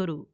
Guru. 0.00 0.26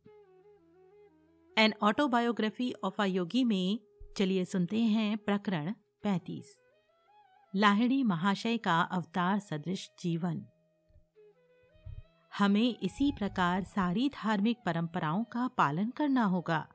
An 1.58 1.74
autobiography 1.82 2.72
of 2.84 3.02
a 3.02 3.04
yogi 3.04 3.44
में 3.44 3.78
चलिए 4.16 4.44
सुनते 4.44 4.80
हैं 4.80 5.18
प्रकरण 5.18 5.72
35 6.04 6.62
लाहिड़ी 7.56 8.02
महाशय 8.02 8.56
का 8.56 8.80
अवतार 8.80 9.38
सदृश 9.38 9.90
जीवन। 10.00 10.44
हमें 12.38 12.78
इसी 12.78 13.12
प्रकार 13.12 13.64
सारी 13.64 14.08
धार्मिक 14.08 14.56
परंपराओं 14.66 15.24
का 15.24 15.48
पालन 15.48 15.90
करना 15.90 16.24
होगा। 16.24 16.68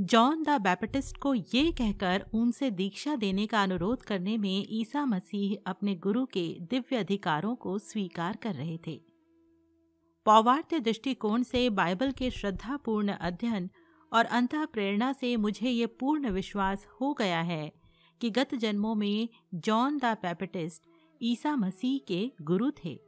जॉन 0.00 0.42
द 0.42 0.48
बैप्टिस्ट 0.48 1.16
को 1.16 1.34
ये 1.34 1.72
कहकर 1.72 2.26
उनसे 2.34 2.70
दीक्षा 2.70 3.16
देने 3.16 3.46
का 3.46 3.62
अनुरोध 3.62 4.02
करने 4.02 4.38
में 4.38 4.66
ईसा 4.70 5.06
मसीह 5.06 5.70
अपने 5.70 5.94
गुरु 5.94 6.26
के 6.26 6.60
दिव्य 6.60 6.96
अधिकारों 6.96 7.56
को 7.56 7.78
स्वीकार 7.78 8.36
कर 8.36 8.54
रहे 8.54 8.78
थे। 8.86 9.07
पौवार्थ 10.28 10.74
दृष्टिकोण 10.74 11.42
से 11.42 11.70
बाइबल 11.70 12.10
के 12.12 12.30
श्रद्धापूर्ण 12.30 13.08
अध्ययन 13.08 13.70
और 14.12 14.24
अंत 14.24 14.54
प्रेरणा 14.54 15.12
से 15.12 15.36
मुझे 15.36 15.70
ये 15.70 15.86
पूर्ण 15.86 16.30
विश्वास 16.30 16.86
हो 17.00 17.14
गया 17.14 17.40
है 17.40 17.72
कि 18.20 18.30
गत 18.30 18.54
जन्मों 18.54 18.94
में 18.94 19.28
जॉन 19.54 19.98
द 19.98 20.04
पैपेटिस्ट 20.04 20.82
ईसा 21.22 21.56
मसीह 21.56 21.98
के 22.08 22.32
गुरु 22.42 22.70
थे। 22.70 23.00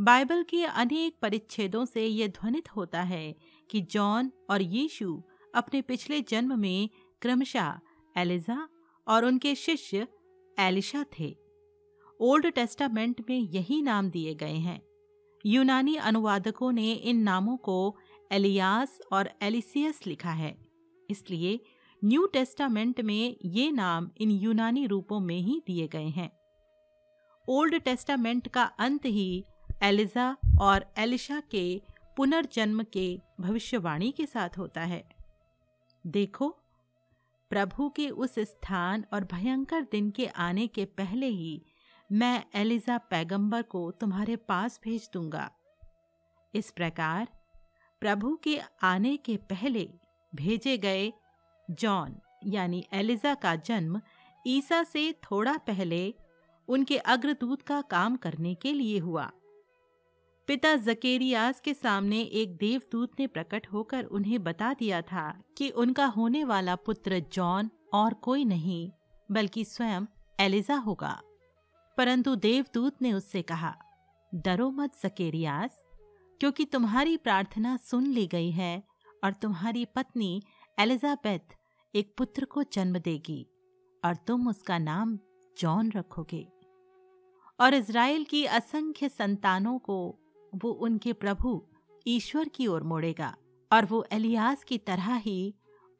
बाइबल 0.00 0.42
के 0.42 0.64
अनेक 0.64 1.16
परिच्छेदों 1.22 1.84
से 1.84 2.06
यह 2.06 2.28
ध्वनित 2.28 2.76
होता 2.76 3.02
है 3.02 3.36
कि 3.70 3.80
जॉन 3.80 4.32
और 4.50 4.62
यीशु 4.62 5.22
अपने 5.54 5.82
पिछले 5.82 6.20
जन्म 6.20 6.58
में 6.58 6.88
क्रमशः 7.20 7.78
एलिजा 8.16 8.68
और 9.08 9.24
उनके 9.24 9.54
शिष्य 9.54 10.06
एलिशा 10.58 11.04
थे। 11.18 11.36
ओल्ड 12.20 12.46
टेस्टामेंट 12.46 13.24
में 13.30 13.38
यही 13.38 13.82
नाम 13.82 14.10
दिए 14.10 14.34
गए 14.34 14.56
हैं। 14.56 14.91
यूनानी 15.46 15.96
अनुवादकों 15.96 16.72
ने 16.72 16.92
इन 16.92 17.16
नामों 17.16 17.56
को 17.56 17.96
एलियास 18.32 19.00
और 19.12 19.30
एलिसियस 19.42 20.06
लिखा 20.06 20.30
है। 20.30 20.56
इसलिए 21.10 21.60
न्यू 22.04 22.26
टेस्टामेंट 22.26 23.00
में 23.00 23.36
ये 23.44 23.70
नाम 23.70 24.10
इन 24.18 24.30
यूनानी 24.30 24.86
रूपों 24.86 25.20
में 25.20 25.38
ही 25.38 25.62
दिए 25.66 25.88
गए 25.88 26.08
हैं। 26.08 26.30
ओल्ड 27.48 27.74
टेस्टामेंट 27.74 28.48
का 28.48 28.62
अंत 28.62 29.04
ही 29.04 29.44
एलिजा 29.82 30.36
और 30.60 30.86
एलिशा 30.98 31.40
के 31.40 31.82
पुनर्जन्म 32.16 32.82
के 32.82 33.20
भविष्यवाणी 33.40 34.10
के 34.10 34.26
साथ 34.26 34.58
होता 34.58 34.80
है। 34.80 35.08
देखो, 36.06 36.48
प्रभु 37.50 37.88
के 37.88 38.08
उस 38.08 38.34
स्थान 38.38 39.04
और 39.12 39.24
भयंकर 39.24 39.82
दिन 39.82 40.10
के 40.10 40.26
आने 40.26 40.66
के 40.66 40.84
पहले 40.84 41.26
ही 41.26 41.62
मैं 42.12 42.44
एलिजा 42.54 42.98
पैगंबर 42.98 43.62
को 43.62 43.90
तुम्हारे 43.90 44.36
पास 44.36 44.80
भेज 44.84 45.08
दूँगा। 45.14 45.50
इस 46.54 46.70
प्रकार 46.70 47.28
प्रभु 48.00 48.34
के 48.36 48.60
आने 48.82 49.16
के 49.16 49.36
पहले 49.36 49.88
भेजे 50.34 50.78
गए 50.78 51.12
जॉन 51.70 52.16
यानी 52.46 52.84
एलिजा 52.92 53.34
का 53.34 53.54
जन्म 53.56 54.00
ईसा 54.46 54.82
से 54.82 55.12
थोड़ा 55.12 55.56
पहले 55.56 56.14
उनके 56.68 56.98
अग्रदूत 56.98 57.62
का 57.62 57.80
काम 57.80 58.16
करने 58.16 58.54
के 58.54 58.72
लिए 58.72 58.98
हुआ। 58.98 59.30
पिता 60.46 60.76
जकेरियास 60.76 61.60
के 61.60 61.74
सामने 61.74 62.20
एक 62.20 62.56
देवदूत 62.56 63.20
ने 63.20 63.26
प्रकट 63.26 63.66
होकर 63.72 64.04
उन्हें 64.04 64.42
बता 64.44 64.74
दिया 64.74 65.02
था 65.02 65.42
कि 65.58 65.70
उनका 65.70 66.06
होने 66.06 66.44
वाला 66.44 66.76
पुत्र 66.76 67.20
जॉन 67.32 67.70
और 67.94 68.14
कोई 68.14 68.44
नहीं, 68.44 68.90
बल्कि 69.30 69.64
स्वयं 69.64 70.06
एलिजा 70.40 70.76
होगा। 70.76 71.20
परंतु 71.96 72.34
देवदूत 72.34 73.02
ने 73.02 73.12
उससे 73.12 73.42
कहा, 73.42 73.74
डरो 74.34 74.70
मत, 74.70 74.94
सकेरियास, 74.94 75.70
क्योंकि 76.40 76.64
तुम्हारी 76.64 77.16
प्रार्थना 77.16 77.76
सुन 77.76 78.06
ली 78.06 78.26
गई 78.26 78.50
है 78.50 78.82
और 79.24 79.32
तुम्हारी 79.32 79.84
पत्नी 79.84 80.42
एलिजाबेथ 80.78 81.54
एक 81.94 82.14
पुत्र 82.18 82.44
को 82.44 82.62
जन्म 82.62 82.98
देगी 82.98 83.46
और 84.04 84.16
तुम 84.16 84.48
उसका 84.48 84.78
नाम 84.78 85.18
जॉन 85.58 85.92
रखोगे। 85.92 86.46
और 87.60 87.74
इज़राइल 87.74 88.24
की 88.24 88.44
असंख्य 88.44 89.08
संतानों 89.08 89.78
को 89.78 89.98
वो 90.54 90.70
उनके 90.70 91.12
प्रभु 91.12 91.68
ईश्वर 92.06 92.48
की 92.48 92.66
ओर 92.66 92.82
मोड़ेगा 92.82 93.36
और 93.72 93.84
वो 93.84 94.04
एलियास 94.12 94.64
की 94.64 94.78
तरह 94.78 95.14
ही 95.16 95.54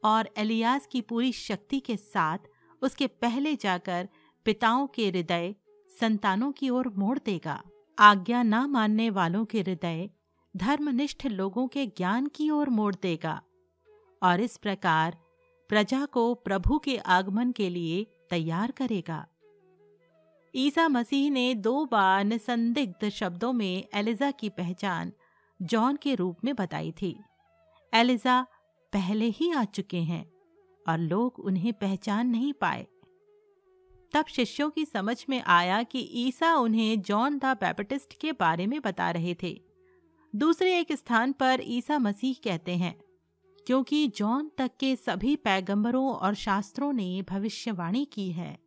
और 0.04 0.30
एलियास 0.36 0.86
की 0.86 1.00
पूरी 1.00 1.32
शक्ति 1.32 1.80
के 1.80 1.96
साथ 1.96 2.38
उसके 2.82 3.06
पहले 3.06 3.56
जाकर 3.56 4.08
पिताओं 4.44 4.86
के 4.86 5.08
हृदय 5.10 5.54
संतानों 6.00 6.52
की 6.52 6.70
ओर 6.70 6.88
मोड़ 6.88 7.18
देगा। 7.18 7.62
आज्ञा 7.98 8.42
न 8.42 8.54
मानने 8.54 9.10
वालों 9.10 9.44
के 9.44 9.60
हृदय 9.60 10.10
धर्मनिष्ठ 10.56 11.26
लोगों 11.26 11.68
के 11.68 11.86
ज्ञान 11.86 12.26
की 12.26 12.50
ओर 12.50 12.68
मोड़ 12.68 12.94
देगा। 13.02 13.42
और 14.22 14.40
इस 14.40 14.56
प्रकार 14.56 15.16
प्रजा 15.68 16.04
को 16.04 16.34
प्रभु 16.34 16.78
के 16.78 16.96
आगमन 16.96 17.52
के 17.52 17.68
लिए 17.70 18.06
तैयार 18.30 18.70
करेगा। 18.70 19.26
ईसा 20.56 20.88
मसीह 20.88 21.30
ने 21.30 21.54
दो 21.54 21.84
बार 21.84 22.24
निसंदिग्ध 22.24 23.08
शब्दों 23.08 23.52
में 23.52 23.84
एलिजा 23.94 24.30
की 24.30 24.48
पहचान 24.48 25.12
जॉन 25.62 25.96
के 25.96 26.14
रूप 26.14 26.36
में 26.44 26.54
बताई 26.56 26.92
थी। 26.92 27.20
एलिजा 27.94 28.46
पहले 28.92 29.24
ही 29.24 29.52
आ 29.52 29.64
चुके 29.64 30.00
हैं 30.00 30.32
और 30.88 30.98
लोग 30.98 31.38
उन्हें 31.38 31.72
पहचान 31.72 32.28
नहीं 32.28 32.52
पाए। 32.52 32.86
तब 34.14 34.26
शिष्यों 34.26 34.68
की 34.70 34.84
समझ 34.84 35.24
में 35.28 35.42
आया 35.42 35.82
कि 35.82 36.00
ईसा 36.16 36.54
उन्हें 36.56 37.00
जॉन 37.00 37.38
द 37.38 37.56
बैप्टिस्ट 37.60 38.18
के 38.20 38.32
बारे 38.32 38.66
में 38.66 38.80
बता 38.80 39.10
रहे 39.10 39.34
थे। 39.42 39.60
दूसरे 40.34 40.78
एक 40.78 40.92
स्थान 40.92 41.32
पर 41.32 41.60
ईसा 41.64 41.98
मसीह 41.98 42.34
कहते 42.44 42.76
हैं, 42.76 42.94
क्योंकि 43.66 44.06
जॉन 44.08 44.50
तक 44.58 44.70
के 44.80 44.94
सभी 44.96 45.34
पैगंबरों 45.36 46.08
और 46.08 46.34
शास्त्रों 46.34 46.92
ने 46.92 47.22
भविष्यवाणी 47.22 48.04
की 48.04 48.30
है। 48.32 48.58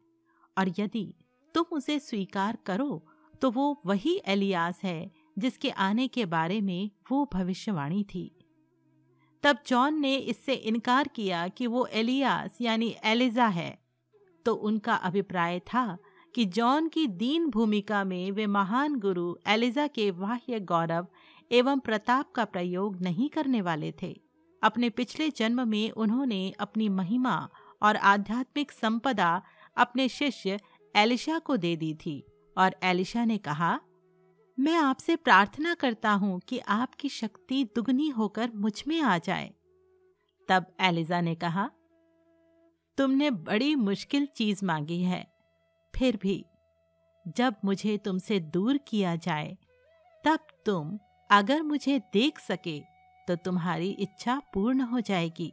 और 0.57 0.73
यदि 0.79 1.13
तुम 1.55 1.65
उसे 1.71 1.99
स्वीकार 1.99 2.57
करो 2.65 3.05
तो 3.41 3.49
वो 3.51 3.81
वही 3.85 4.19
एलियास 4.27 4.79
है, 4.83 5.11
जिसके 5.37 5.69
आने 5.69 6.07
के 6.07 6.25
बारे 6.25 6.59
में 6.61 6.89
वो 7.11 7.29
भविष्यवाणी 7.33 8.03
थी। 8.03 8.31
तब 9.43 9.57
जॉन 9.67 9.99
ने 10.01 10.15
इससे 10.15 10.53
इनकार 10.53 11.07
किया 11.07 11.47
कि 11.47 11.67
वो 11.67 11.85
एलियास 11.85 12.57
यानी 12.61 12.95
एलिजा 13.03 13.47
है। 13.47 13.84
तो 14.45 14.53
उनका 14.53 14.93
अभिप्राय 14.93 15.59
था 15.59 15.97
कि 16.35 16.45
जॉन 16.45 16.87
की 16.87 17.07
दीन 17.07 17.49
भूमिका 17.49 18.03
में 18.03 18.31
वे 18.31 18.47
महान 18.47 18.95
गुरु 18.95 19.35
एलिजा 19.47 19.87
के 19.87 20.11
बाह्य 20.11 20.59
गौरव 20.59 21.07
एवं 21.51 21.79
प्रताप 21.79 22.31
का 22.31 22.45
प्रयोग 22.45 23.01
नहीं 23.01 23.29
करने 23.29 23.61
वाले 23.61 23.93
थे। 24.01 24.21
अपने 24.63 24.89
पिछले 24.89 25.29
जन्म 25.29 25.67
में 25.67 25.91
उन्होंने 25.91 26.53
अपनी 26.59 26.89
महिमा 26.89 27.49
और 27.81 27.95
आध्यात्मिक 27.95 28.71
संपदा 28.71 29.41
अपने 29.77 30.07
शिष्य 30.09 30.59
एलिशा 30.95 31.39
को 31.39 31.57
दे 31.57 31.75
दी 31.75 31.93
थी 31.93 32.23
और 32.57 32.75
एलिशा 32.83 33.25
ने 33.25 33.37
कहा, 33.37 33.79
मैं 34.57 34.75
आपसे 34.75 35.15
प्रार्थना 35.15 35.73
करता 35.73 36.11
हूँ 36.11 36.39
कि 36.39 36.59
आपकी 36.59 37.09
शक्ति 37.09 37.63
दुगनी 37.75 38.09
होकर 38.09 38.51
मुझमें 38.55 39.01
आ 39.01 39.17
जाए। 39.17 39.53
तब 40.49 40.65
एलिजा 40.79 41.21
ने 41.21 41.35
कहा 41.35 41.69
तुमने 42.97 43.29
बड़ी 43.31 43.75
मुश्किल 43.75 44.25
चीज़ 44.35 44.65
मांगी 44.65 45.01
है। 45.01 45.25
फिर 45.93 46.17
भी, 46.21 46.45
जब 47.27 47.55
मुझे 47.65 47.97
तुमसे 47.97 48.39
दूर 48.39 48.77
किया 48.77 49.15
जाए, 49.15 49.57
तब 50.23 50.47
तुम 50.65 50.97
अगर 51.29 51.61
मुझे 51.61 51.99
देख 52.13 52.39
सके 52.39 52.79
तो 53.27 53.35
तुम्हारी 53.35 53.89
इच्छा 53.89 54.41
पूर्ण 54.53 54.81
हो 54.81 54.99
जाएगी। 54.99 55.51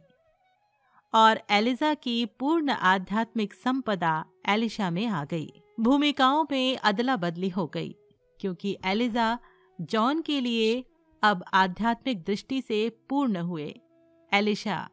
और 1.13 1.39
एलिजा 1.49 1.93
की 1.93 2.25
पूर्ण 2.39 2.69
आध्यात्मिक 2.69 3.53
संपदा 3.53 4.25
एलिशा 4.47 4.89
में 4.89 5.05
आ 5.07 5.23
गई। 5.25 5.51
भूमिकाओं 5.79 6.45
में 6.51 6.77
अदला 6.77 7.15
बदली 7.15 7.49
हो 7.49 7.65
गई, 7.67 7.95
क्योंकि 8.39 8.75
एलिजा 8.85 9.37
जॉन 9.79 10.21
के 10.21 10.39
लिए 10.41 10.83
अब 11.23 11.43
आध्यात्मिक 11.53 12.23
दृष्टि 12.23 12.61
से 12.61 12.89
पूर्ण 13.09 13.37
हुए। 13.37 13.73
एलिशा 14.31 14.89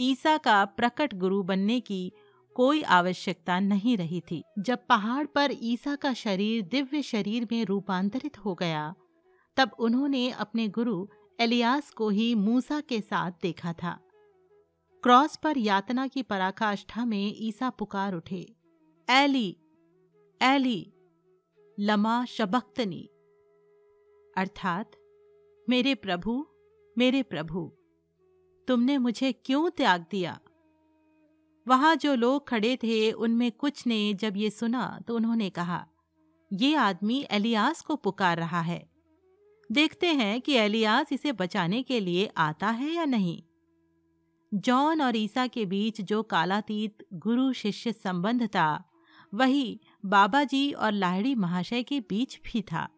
ईसा 0.00 0.38
का 0.38 0.64
प्रकट 0.64 1.14
गुरु 1.14 1.42
बनने 1.42 1.80
की 1.80 2.12
कोई 2.54 2.82
आवश्यकता 2.82 3.60
नहीं 3.60 3.96
रही 3.96 4.20
थी। 4.20 4.44
जब 4.58 4.86
पहाड़ 4.86 5.26
पर 5.26 5.50
ईसा 5.52 5.96
का 5.96 6.14
शरीर 6.14 6.62
दिव्य 6.62 7.02
शरीर 7.02 7.48
में 7.52 7.64
रूपांतरित 7.64 8.38
हो 8.38 8.54
गया, 8.54 8.94
तब 9.56 9.70
उन्होंने 9.78 10.30
अपने 10.30 10.68
गुरु 10.68 11.06
एलियास 11.40 11.90
को 11.90 12.08
ही 12.08 12.34
मूसा 12.34 12.80
के 12.80 13.00
साथ 13.00 13.32
देखा 13.42 13.72
था। 13.72 14.00
क्रॉस 15.02 15.36
पर 15.36 15.58
यातना 15.58 16.06
की 16.06 16.22
पराकाष्ठा 16.22 17.04
में 17.04 17.34
ईसा 17.38 17.70
पुकार 17.70 18.14
उठे। 18.14 18.56
एली 19.10 19.56
एली, 20.42 20.92
लमा 21.80 22.24
शबक्तनी। 22.24 23.10
अर्थात, 24.36 24.90
मेरे 25.68 25.94
प्रभु 25.94 26.46
मेरे 26.98 27.22
प्रभु। 27.22 27.77
तुमने 28.68 28.98
मुझे 28.98 29.32
क्यों 29.32 29.70
त्याग 29.70 30.04
दिया? 30.10 30.38
वहाँ 31.66 31.96
जो 31.96 32.14
लोग 32.14 32.48
खड़े 32.48 32.76
थे, 32.76 33.12
उनमें 33.12 33.50
कुछ 33.52 33.86
ने 33.86 34.14
जब 34.14 34.36
ये 34.36 34.50
सुना 34.50 35.00
तो 35.08 35.16
उन्होंने 35.16 35.50
कहा, 35.50 35.86
ये 36.52 36.74
आदमी 36.74 37.26
एलियास 37.30 37.80
को 37.80 37.96
पुकार 37.96 38.36
रहा 38.36 38.60
है। 38.60 38.88
देखते 39.72 40.06
हैं 40.06 40.40
कि 40.40 40.52
एलियास 40.52 41.12
इसे 41.12 41.32
बचाने 41.32 41.82
के 41.82 42.00
लिए 42.00 42.30
आता 42.36 42.70
है 42.70 42.90
या 42.90 43.04
नहीं। 43.04 43.42
जॉन 44.52 45.02
और 45.02 45.16
ईसा 45.16 45.46
के 45.46 45.64
बीच 45.66 46.00
जो 46.00 46.22
कालातीत 46.22 47.06
गुरु 47.14 47.52
शिष्य 47.52 47.92
संबंध 47.92 48.46
था, 48.46 48.84
वही 49.34 49.80
बाबा 50.06 50.44
जी 50.44 50.70
और 50.72 50.92
लाहड़ी 50.92 51.34
महाशय 51.34 51.82
के 51.82 52.00
बीच 52.00 52.40
भी 52.44 52.62
था। 52.62 52.88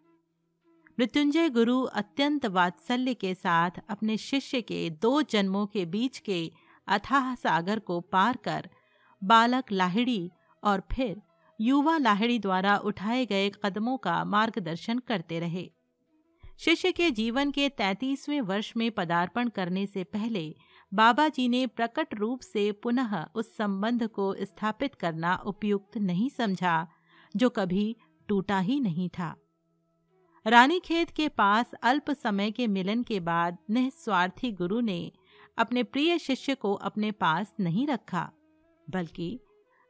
मृत्युंजय 1.01 1.49
गुरु 1.49 1.83
अत्यंत 1.83 2.47
वात्सल्य 2.47 3.15
के 3.15 3.35
साथ 3.35 3.71
अपने 3.89 4.17
शिष्य 4.17 4.61
के 4.61 4.91
दो 4.91 5.23
जन्मों 5.23 5.67
के 5.67 5.85
बीच 5.87 6.19
के 6.19 6.53
अथाह 6.89 7.35
सागर 7.35 7.79
को 7.79 8.01
पार 8.01 8.37
कर 8.37 8.69
बालक 9.25 9.73
लाहिड़ी 9.73 10.31
और 10.65 10.83
फिर 10.93 11.23
युवा 11.61 11.99
लाहिड़ी 11.99 12.39
द्वारा 12.39 12.77
उठाए 12.77 13.27
गए 13.27 13.51
कदमों 13.65 13.97
का 13.97 14.25
मार्गदर्शन 14.25 14.99
करते 14.99 15.41
रहे। 15.41 15.71
शिष्य 16.59 16.93
के 16.93 17.11
जीवन 17.11 17.51
के 17.51 17.69
तैतीसवें 17.69 18.41
वर्ष 18.41 18.73
में 18.77 18.91
पदार्पण 18.91 19.49
करने 19.49 19.87
से 19.87 20.05
पहले 20.05 20.55
बाबा 20.95 21.29
जी 21.29 21.49
ने 21.49 21.67
प्रकट 21.67 22.15
रूप 22.15 22.41
से 22.41 22.73
पुनः 22.73 23.25
उस 23.35 23.57
संबंध 23.57 24.07
को 24.07 24.35
स्थापित 24.35 24.95
करना 24.95 25.37
उपयुक्त 25.47 25.99
नहीं 25.99 26.31
समझा, 26.31 26.89
जो 27.37 27.51
कभी 27.51 27.97
टूटा 28.29 28.59
ही 28.59 28.81
नहीं 28.81 29.09
था। 29.09 29.37
रानीखेत 30.47 31.11
के 31.11 31.29
पास 31.29 31.73
अल्प 31.83 32.11
समय 32.11 32.51
के 32.51 32.67
मिलन 32.67 33.03
के 33.03 33.21
बाद 33.21 33.59
निस्वार्थी 33.71 34.53
गुरु 34.53 34.81
ने 34.81 35.13
अपने 35.59 35.83
प्रिय 35.83 36.19
शिष्य 36.19 36.55
को 36.55 36.75
अपने 36.75 37.11
पास 37.13 37.55
नहीं 37.61 37.87
रखा, 37.87 38.33
बल्कि 38.91 39.41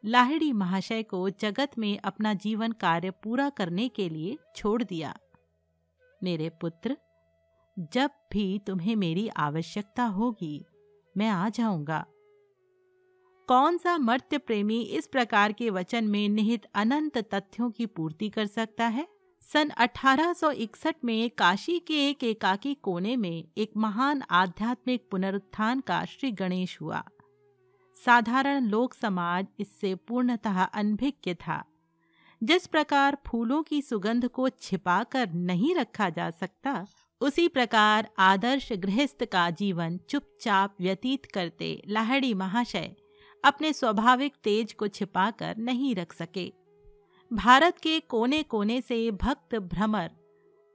लाहिड़ी 0.05 0.53
महाशय 0.53 1.03
को 1.03 1.31
जगत 1.31 1.79
में 1.79 1.99
अपना 1.99 2.35
जीवन 2.35 2.73
कार्य 2.73 3.11
पूरा 3.11 3.49
करने 3.51 3.89
के 3.89 4.09
लिए 4.09 4.39
छोड़ 4.57 4.83
दिया। 4.83 5.17
मेरे 6.23 6.49
पुत्र, 6.51 6.97
जब 7.93 8.11
भी 8.33 8.59
तुम्हें 8.59 8.97
मेरी 8.97 9.29
आवश्यकता 9.29 10.05
होगी, 10.05 10.65
मैं 11.17 11.29
आ 11.29 11.49
जाऊँगा। 11.49 12.05
कौन 13.49 13.79
सा 13.79 13.99
मर्त्य 13.99 14.39
प्रेमी 14.39 14.83
इस 14.83 15.07
प्रकार 15.07 15.53
के 15.53 15.71
वचन 15.71 16.05
में 16.05 16.29
निहित 16.29 16.67
अनंत 16.75 17.19
तथ्यों 17.19 17.71
की 17.71 17.87
पूर्ति 17.87 18.29
कर 18.29 18.47
सकता 18.47 18.87
है? 18.87 19.20
सन 19.53 19.69
1861 19.69 20.95
में 21.05 21.31
काशी 21.31 21.79
के 21.79 22.09
एक 22.09 22.25
एकाकी 22.25 22.75
कोने 22.75 23.17
में 23.17 23.49
एक 23.59 23.71
महान 23.77 24.23
आध्यात्मिक 24.31 25.09
पुनरुत्थान 25.11 25.81
का 25.81 26.05
श्री 26.05 26.33
गणेश 26.33 26.81
हुआ। 26.81 27.05
साधारण 28.05 28.65
लोक 28.65 28.95
समाज 28.95 29.47
इससे 29.61 29.95
पूर्णतः 29.95 30.63
अनभिज्ञ 30.63 31.35
था। 31.35 31.65
जिस 32.43 32.67
प्रकार 32.67 33.19
फूलों 33.27 33.63
की 33.63 33.83
सुगंध 33.83 34.29
को 34.29 34.49
छिपाकर 34.49 35.33
नहीं 35.33 35.75
रखा 35.75 36.11
जा 36.11 36.31
सकता, 36.31 36.87
उसी 37.21 37.49
प्रकार 37.49 38.11
आदर्श 38.19 38.73
गृहस्थ 38.73 39.25
का 39.25 39.51
जीवन 39.51 40.01
चुपचाप 40.09 40.77
व्यतीत 40.81 41.27
करते 41.27 41.83
लाहड़ी 41.89 42.35
महाशय 42.35 42.95
अपने 43.45 43.73
स्वाभाविक 43.73 44.35
तेज 44.45 44.73
को 44.73 44.89
छिपाकर 44.89 45.57
नहीं 45.57 45.95
रख 45.95 46.13
सके। 46.13 46.60
भारत 47.33 47.79
के 47.79 48.01
कोने 48.01 48.43
कोने 48.43 48.81
से 48.81 49.11
भक्त 49.11 49.55
भ्रमर 49.55 50.11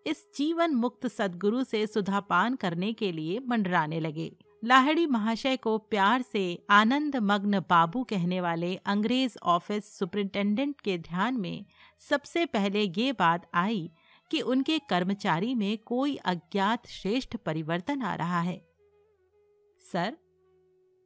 इस 0.07 0.27
जीवन 0.35 0.75
मुक्त 0.75 1.07
सदगुरु 1.07 1.63
से 1.63 1.87
सुधापान 1.87 2.55
करने 2.55 2.93
के 2.93 3.11
लिए 3.11 3.39
मंडराने 3.39 3.99
लगे। 3.99 4.37
लाहड़ी 4.63 5.05
महाशय 5.05 5.57
को 5.57 5.77
प्यार 5.77 6.21
से 6.21 6.65
आनंद 6.69 7.15
मग्न 7.15 7.59
बाबू 7.59 8.03
कहने 8.03 8.41
वाले 8.41 8.75
अंग्रेज़ 8.75 9.37
ऑफ़िस 9.43 9.99
सुपरिंटेंडेंट 9.99 10.81
के 10.81 10.97
ध्यान 10.97 11.37
में 11.37 11.65
सबसे 11.99 12.45
पहले 12.45 12.81
ये 12.97 13.11
बात 13.11 13.49
आई 13.53 13.91
कि 14.31 14.41
उनके 14.41 14.79
कर्मचारी 14.79 15.55
में 15.55 15.77
कोई 15.77 16.15
अज्ञात 16.15 16.87
श्रेष्ठ 16.87 17.37
परिवर्तन 17.37 18.01
आ 18.01 18.15
रहा 18.15 18.41
है। 18.41 18.67
सर, 19.91 20.17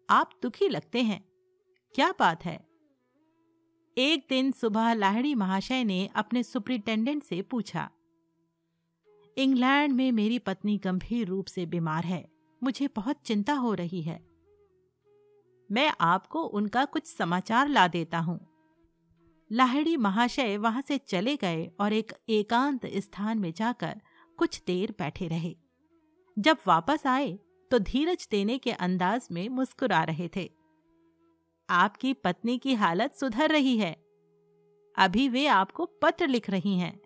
आप 0.10 0.31
दुखी 0.42 0.69
लगते 0.69 1.02
हैं। 1.02 1.30
क्या 1.95 2.13
बात 2.19 2.45
है? 2.45 2.69
एक 3.97 4.25
दिन 4.30 4.51
सुबह 4.51 4.94
लाहड़ी 4.94 5.33
महाशय 5.36 5.83
ने 5.83 6.09
अपने 6.15 6.41
सुपरिंटेंडेंट 6.44 7.24
से 7.24 7.41
पूछा, 7.41 7.89
इंग्लैंड 9.38 9.94
में 9.94 10.12
मेरी 10.12 10.38
पत्नी 10.39 10.77
गंभीर 10.77 11.27
रूप 11.27 11.45
से 11.45 11.65
बीमार 11.65 12.03
है। 12.03 12.27
मुझे 12.62 12.88
बहुत 12.95 13.21
चिंता 13.25 13.53
हो 13.53 13.74
रही 13.74 14.01
है। 14.01 14.19
मैं 15.69 15.91
आपको 16.01 16.44
उनका 16.44 16.83
कुछ 16.86 17.06
समाचार 17.07 17.68
ला 17.68 17.88
देता 17.88 18.19
हूँ। 18.19 18.39
लाहड़ी 19.51 19.95
महाशय 19.97 20.57
वहाँ 20.57 20.81
से 20.81 20.97
चले 21.00 21.35
गए 21.35 21.65
और 21.80 21.94
एक 21.94 22.13
एकांत 22.30 22.85
स्थान 22.97 23.39
में 23.39 23.51
जाकर 23.53 24.01
कुछ 24.39 24.62
देर 24.68 24.94
बैठे 25.00 25.27
रहे। 25.27 25.56
जब 26.38 26.57
वापस 26.68 27.06
आए 27.07 27.38
तो 27.71 27.80
धीरज 27.81 28.27
देने 28.31 28.57
के 28.57 28.71
अंदाज 28.71 29.27
में 29.31 29.47
मुस्कुरा 29.50 30.03
रहे 30.03 30.30
थे। 30.35 30.50
आपकी 31.69 32.13
पत्नी 32.13 32.57
की 32.57 32.74
हालत 32.74 33.16
सुधर 33.16 33.50
रही 33.50 33.77
है। 33.77 34.06
अभी 34.98 35.30
वे 35.30 35.48
आपको 35.48 35.86
पत्र 35.86 36.27
लिख 36.27 36.50
रही 36.50 36.77
हैं। 36.80 37.01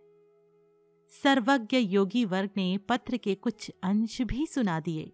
सर्वज्ञ 1.24 1.78
योगी 1.78 2.26
वर्ग 2.26 2.50
ने 2.58 2.78
पत्र 2.78 3.18
के 3.18 3.36
कुछ 3.36 3.72
अंश 3.84 4.22
भी 4.22 4.46
सुना 4.46 4.80
दिए। 4.80 5.14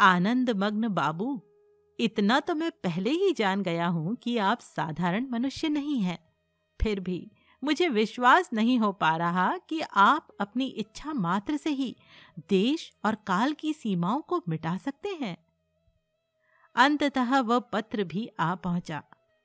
आनंद 0.00 0.50
मग्न 0.50 0.88
बाबू, 0.88 1.40
इतना 2.00 2.40
तो 2.40 2.54
मैं 2.54 2.70
पहले 2.70 3.10
ही 3.10 3.32
जान 3.32 3.62
गया 3.62 3.86
हूँ 3.86 4.14
कि 4.14 4.36
आप 4.38 4.60
साधारण 4.60 5.26
मनुष्य 5.30 5.68
नहीं 5.68 6.00
हैं। 6.00 6.18
फिर 6.80 7.00
भी 7.00 7.30
मुझे 7.64 7.88
विश्वास 7.88 8.50
नहीं 8.52 8.78
हो 8.78 8.92
पा 8.92 9.16
रहा 9.16 9.58
कि 9.58 9.80
आप 9.80 10.28
अपनी 10.40 10.66
इच्छा 10.66 11.12
मात्र 11.12 11.56
से 11.56 11.70
ही 11.70 11.96
देश 12.48 12.92
और 13.04 13.14
काल 13.14 13.52
की 13.52 13.72
सीमाओं 13.72 14.20
को 14.20 14.42
मिटा 14.48 14.76
सकते 14.76 15.08
हैं। 15.08 15.49
अंततः 16.76 17.38
वह 17.40 17.58
पत्र 17.72 18.04
भी 18.04 18.28
आ 18.40 18.54
पहुँचा। 18.54 19.02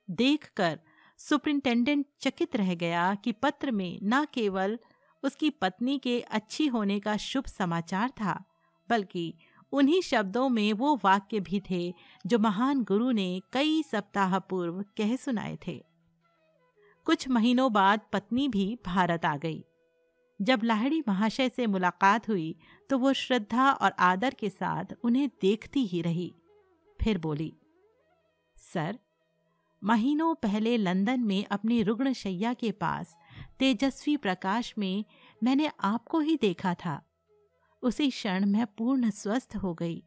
देखकर 0.08 0.78
सुपरिंटेंडेंट 1.20 2.06
चकित 2.20 2.56
रह 2.56 2.74
गया 2.74 3.14
कि 3.14 3.32
पत्र 3.32 3.70
में 3.70 3.98
न 4.02 4.24
केवल 4.34 4.78
उसकी 5.22 5.50
पत्नी 5.50 5.98
के 5.98 6.20
अच्छी 6.20 6.66
होने 6.66 6.98
का 7.00 7.16
शुभ 7.16 7.46
समाचार 7.46 8.10
था, 8.10 8.42
बल्कि 8.88 9.34
उन्हीं 9.72 10.00
शब्दों 10.00 10.48
में 10.48 10.72
वो 10.72 10.94
वाक्य 11.04 11.40
भी 11.40 11.62
थे 11.70 11.94
जो 12.26 12.38
महान 12.38 12.82
गुरु 12.84 13.10
ने 13.10 13.42
कई 13.52 13.82
सप्ताह 13.82 14.38
पूर्व 14.38 14.82
कह 14.96 15.16
सुनाए 15.16 15.58
थे। 15.66 15.80
कुछ 17.06 17.28
महीनों 17.28 17.72
बाद 17.72 18.00
पत्नी 18.12 18.48
भी 18.48 18.78
भारत 18.86 19.24
आ 19.24 19.36
गई। 19.36 19.64
जब 20.40 20.60
लाहड़ी 20.64 21.02
महाशय 21.08 21.48
से 21.48 21.66
मुलाकात 21.66 22.28
हुई 22.28 22.54
तो 22.90 22.98
वो 22.98 23.12
श्रद्धा 23.12 23.70
और 23.70 23.92
आदर 23.98 24.34
के 24.34 24.48
साथ 24.50 24.94
उन्हें 25.04 25.28
देखती 25.42 25.84
ही 25.86 26.02
रही। 26.02 26.32
फिर 27.06 27.18
बोली, 27.18 27.56
सर, 28.56 28.98
महीनों 29.84 30.34
पहले 30.34 30.76
लंदन 30.76 31.20
में 31.20 31.44
अपनी 31.44 31.82
रुग्ण 31.82 32.12
शैया 32.12 32.54
के 32.54 32.72
पास 32.72 33.16
तेजस्वी 33.58 34.16
प्रकाश 34.16 34.74
में 34.78 35.04
मैंने 35.42 35.70
आपको 35.80 36.20
ही 36.20 36.36
देखा 36.36 36.74
था। 36.74 37.02
उसी 37.82 38.10
क्षण 38.10 38.46
मैं 38.46 38.66
पूर्ण 38.66 39.10
स्वस्थ 39.10 39.56
हो 39.56 39.74
गई 39.74 40.04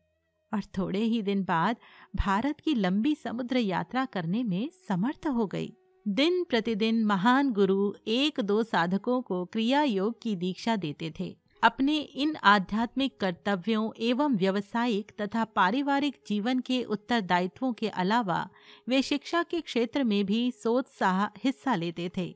और 0.54 0.64
थोड़े 0.78 1.00
ही 1.00 1.22
दिन 1.22 1.44
बाद 1.44 1.78
भारत 2.16 2.60
की 2.60 2.74
लंबी 2.74 3.16
समुद्र 3.16 3.58
यात्रा 3.58 4.06
करने 4.06 4.44
में 4.44 4.70
समर्थ 4.88 5.28
हो 5.28 5.48
गई। 5.48 5.78
दिन 6.08 6.44
प्रतिदिन 6.44 7.06
महान 7.06 7.52
गुरु 7.52 7.94
एक 8.08 8.40
दो 8.40 8.64
साधकों 8.64 9.22
को 9.22 9.46
क्रिया 9.46 9.84
योग 9.84 10.22
की 10.22 10.36
दीक्षा 10.36 10.76
देते 10.76 11.14
थे। 11.20 11.38
अपने 11.64 11.98
इन 11.98 12.36
आध्यात्मिक 12.44 13.20
कर्तव्यों 13.20 13.92
एवं 14.00 14.36
व्यवसायिक 14.36 15.12
तथा 15.22 15.44
पारिवारिक 15.44 16.22
जीवन 16.28 16.60
के 16.60 16.84
उत्तरदायित्वों 16.84 17.74
के 17.74 17.90
अलावा 17.90 18.50
वे 18.88 19.02
शिक्षा 19.02 19.44
के 19.44 19.62
क्षेत्र 19.62 20.04
में 20.04 20.26
भी 20.26 20.52
सोत्साह 20.52 21.26
हिस्सा 21.26 21.76
लेते 21.76 22.12
थे। 22.18 22.36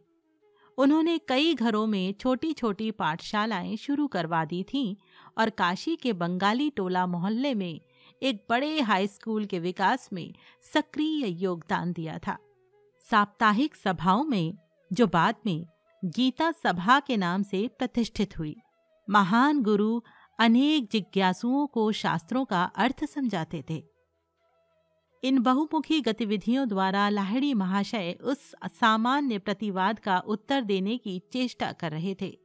उन्होंने 0.77 1.17
कई 1.17 1.53
घरों 1.53 1.87
में 1.87 2.13
छोटी 2.13 2.53
छोटी 2.53 2.91
पाठशालाएँ 2.91 3.75
शुरू 3.75 4.07
करवा 4.07 4.45
दी 4.45 4.63
थीं 4.63 4.95
और 5.37 5.49
काशी 5.49 5.95
के 5.95 6.13
बंगाली 6.13 6.69
टोला 6.69 7.07
मोहल्ले 7.07 7.53
में 7.53 7.81
एक 8.23 8.45
बड़े 8.49 8.81
हाई 8.81 9.07
स्कूल 9.07 9.45
के 9.45 9.59
विकास 9.59 10.09
में 10.13 10.33
सक्रिय 10.73 11.43
योगदान 11.43 11.93
दिया 11.93 12.17
था। 12.17 12.37
साप्ताहिक 13.11 13.75
सभाओं 13.75 14.23
में, 14.23 14.57
जो 14.93 15.07
बाद 15.07 15.35
में 15.45 15.65
गीता 16.05 16.51
सभा 16.51 16.99
के 16.99 17.17
नाम 17.17 17.43
से 17.43 17.67
प्रतिष्ठित 17.67 18.39
हुई। 18.39 18.55
महान 19.07 19.61
गुरु 19.63 20.01
अनेक 20.39 20.87
जिज्ञासुओं 20.91 21.65
को 21.67 21.91
शास्त्रों 21.91 22.45
का 22.45 22.63
अर्थ 22.63 23.05
समझाते 23.05 23.63
थे। 23.69 23.83
इन 25.23 25.39
बहुमुखी 25.39 26.01
गतिविधियों 26.01 26.67
द्वारा 26.67 27.09
लाहड़ी 27.09 27.53
महाशय 27.53 28.17
उस 28.21 28.51
सामान्य 28.71 29.39
प्रतिवाद 29.39 29.99
का 29.99 30.17
उत्तर 30.19 30.61
देने 30.61 30.97
की 30.97 31.21
चेष्टा 31.33 31.71
कर 31.71 31.91
रहे 31.91 32.15
थे। 32.21 32.37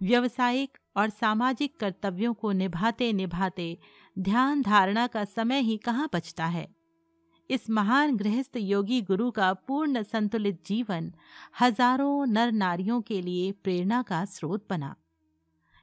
व्यवसायिक 0.00 0.78
और 0.96 1.10
सामाजिक 1.10 1.76
कर्तव्यों 1.80 2.34
को 2.34 2.52
निभाते 2.52 3.12
निभाते 3.12 3.78
ध्यान 4.18 4.62
धारणा 4.62 5.06
का 5.06 5.24
समय 5.24 5.60
ही 5.60 5.76
कहाँ 5.76 6.08
बचता 6.14 6.46
है? 6.46 6.68
इस 7.50 7.68
महान 7.70 8.16
गृहस्थ 8.16 8.56
योगी 8.56 9.00
गुरु 9.02 9.30
का 9.30 9.52
पूर्ण 9.54 10.02
संतुलित 10.02 10.60
जीवन 10.66 11.12
हज़ारों 11.60 12.26
नर 12.26 12.52
नारियों 12.52 13.00
के 13.00 13.20
लिए 13.22 13.52
प्रेरणा 13.52 14.02
का 14.02 14.24
स्रोत 14.24 14.66
बना। 14.70 14.94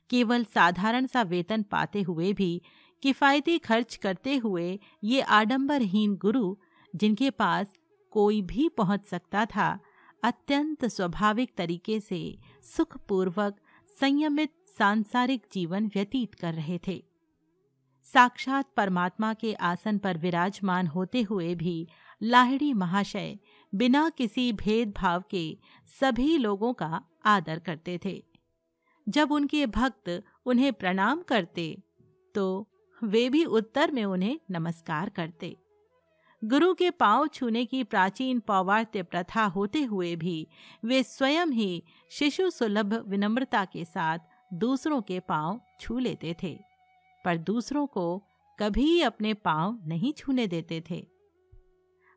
केवल 0.10 0.44
साधारण 0.44 1.06
सा 1.06 1.22
वेतन 1.22 1.64
पाते 1.64 2.02
हुए 2.02 2.34
भी 2.34 2.62
किफ़ायती 3.04 3.58
खर्च 3.58 3.96
करते 3.96 4.36
हुए 4.36 4.80
ये 5.04 5.22
आडंबरहीन 5.22 6.16
गुरु, 6.16 6.56
जिनके 6.96 7.30
पास 7.30 7.74
कोई 8.12 8.42
भी 8.42 8.70
पहुँच 8.70 9.06
सकता 9.06 9.46
था, 9.46 9.80
अत्यंत 10.24 10.86
स्वाभाविक 10.86 11.52
तरीके 11.58 12.00
से 12.00 12.38
सुखपूर्वक, 12.64 13.56
संयमित, 14.00 14.54
सांसारिक 14.78 15.46
जीवन 15.54 15.88
व्यतीत 15.88 16.36
कर 16.36 16.54
रहे 16.54 16.80
थे। 16.88 17.04
साक्षात 18.06 18.66
परमात्मा 18.78 19.34
के 19.34 19.54
आसन 19.54 19.98
पर 19.98 20.18
विराजमान 20.18 20.88
होते 20.88 21.22
हुए 21.22 21.56
भी 21.56 21.88
लाहिड़ी 22.24 22.74
महाशय 22.74 23.38
बिना 23.76 24.10
किसी 24.10 24.52
भेदभाव 24.54 25.24
के 25.32 25.58
सभी 26.00 26.38
लोगों 26.38 26.74
का 26.74 27.02
आदर 27.26 27.60
करते 27.60 28.00
थे। 28.06 28.35
जब 29.08 29.32
उनके 29.32 29.66
भक्त 29.66 30.10
उन्हें 30.46 30.72
प्रणाम 30.74 31.22
करते 31.22 31.76
तो 32.36 32.68
वे 33.02 33.30
भी 33.30 33.44
उत्तर 33.46 33.92
में 33.92 34.04
उन्हें 34.06 34.40
नमस्कार 34.52 35.10
करते। 35.10 35.56
गुरु 36.42 36.74
के 36.74 36.90
पाँव 36.92 37.28
छूने 37.28 37.66
की 37.66 37.84
प्राचीन 37.84 38.40
पौवार्त्य 38.40 39.04
प्रथा 39.04 39.44
होते 39.46 39.84
हुए 39.84 40.16
भी 40.16 40.48
वे 40.84 41.02
स्वयं 41.04 41.48
ही 41.48 41.84
शिशु 42.12 42.50
सुलभ 42.50 42.94
विनम्रता 43.08 43.64
के 43.66 43.86
साथ 43.86 44.20
दूसरों 44.54 45.02
के 45.02 45.20
पाँव 45.20 45.60
छू 45.80 45.98
लेते 46.00 46.36
थे, 46.44 46.58
पर 47.26 47.38
दूसरों 47.38 47.86
को 47.88 48.24
कभी 48.60 49.02
अपने 49.02 49.34
पाँव 49.34 49.80
नहीं 49.88 50.14
छूने 50.14 50.48
देते 50.48 50.84
थे। 50.90 51.06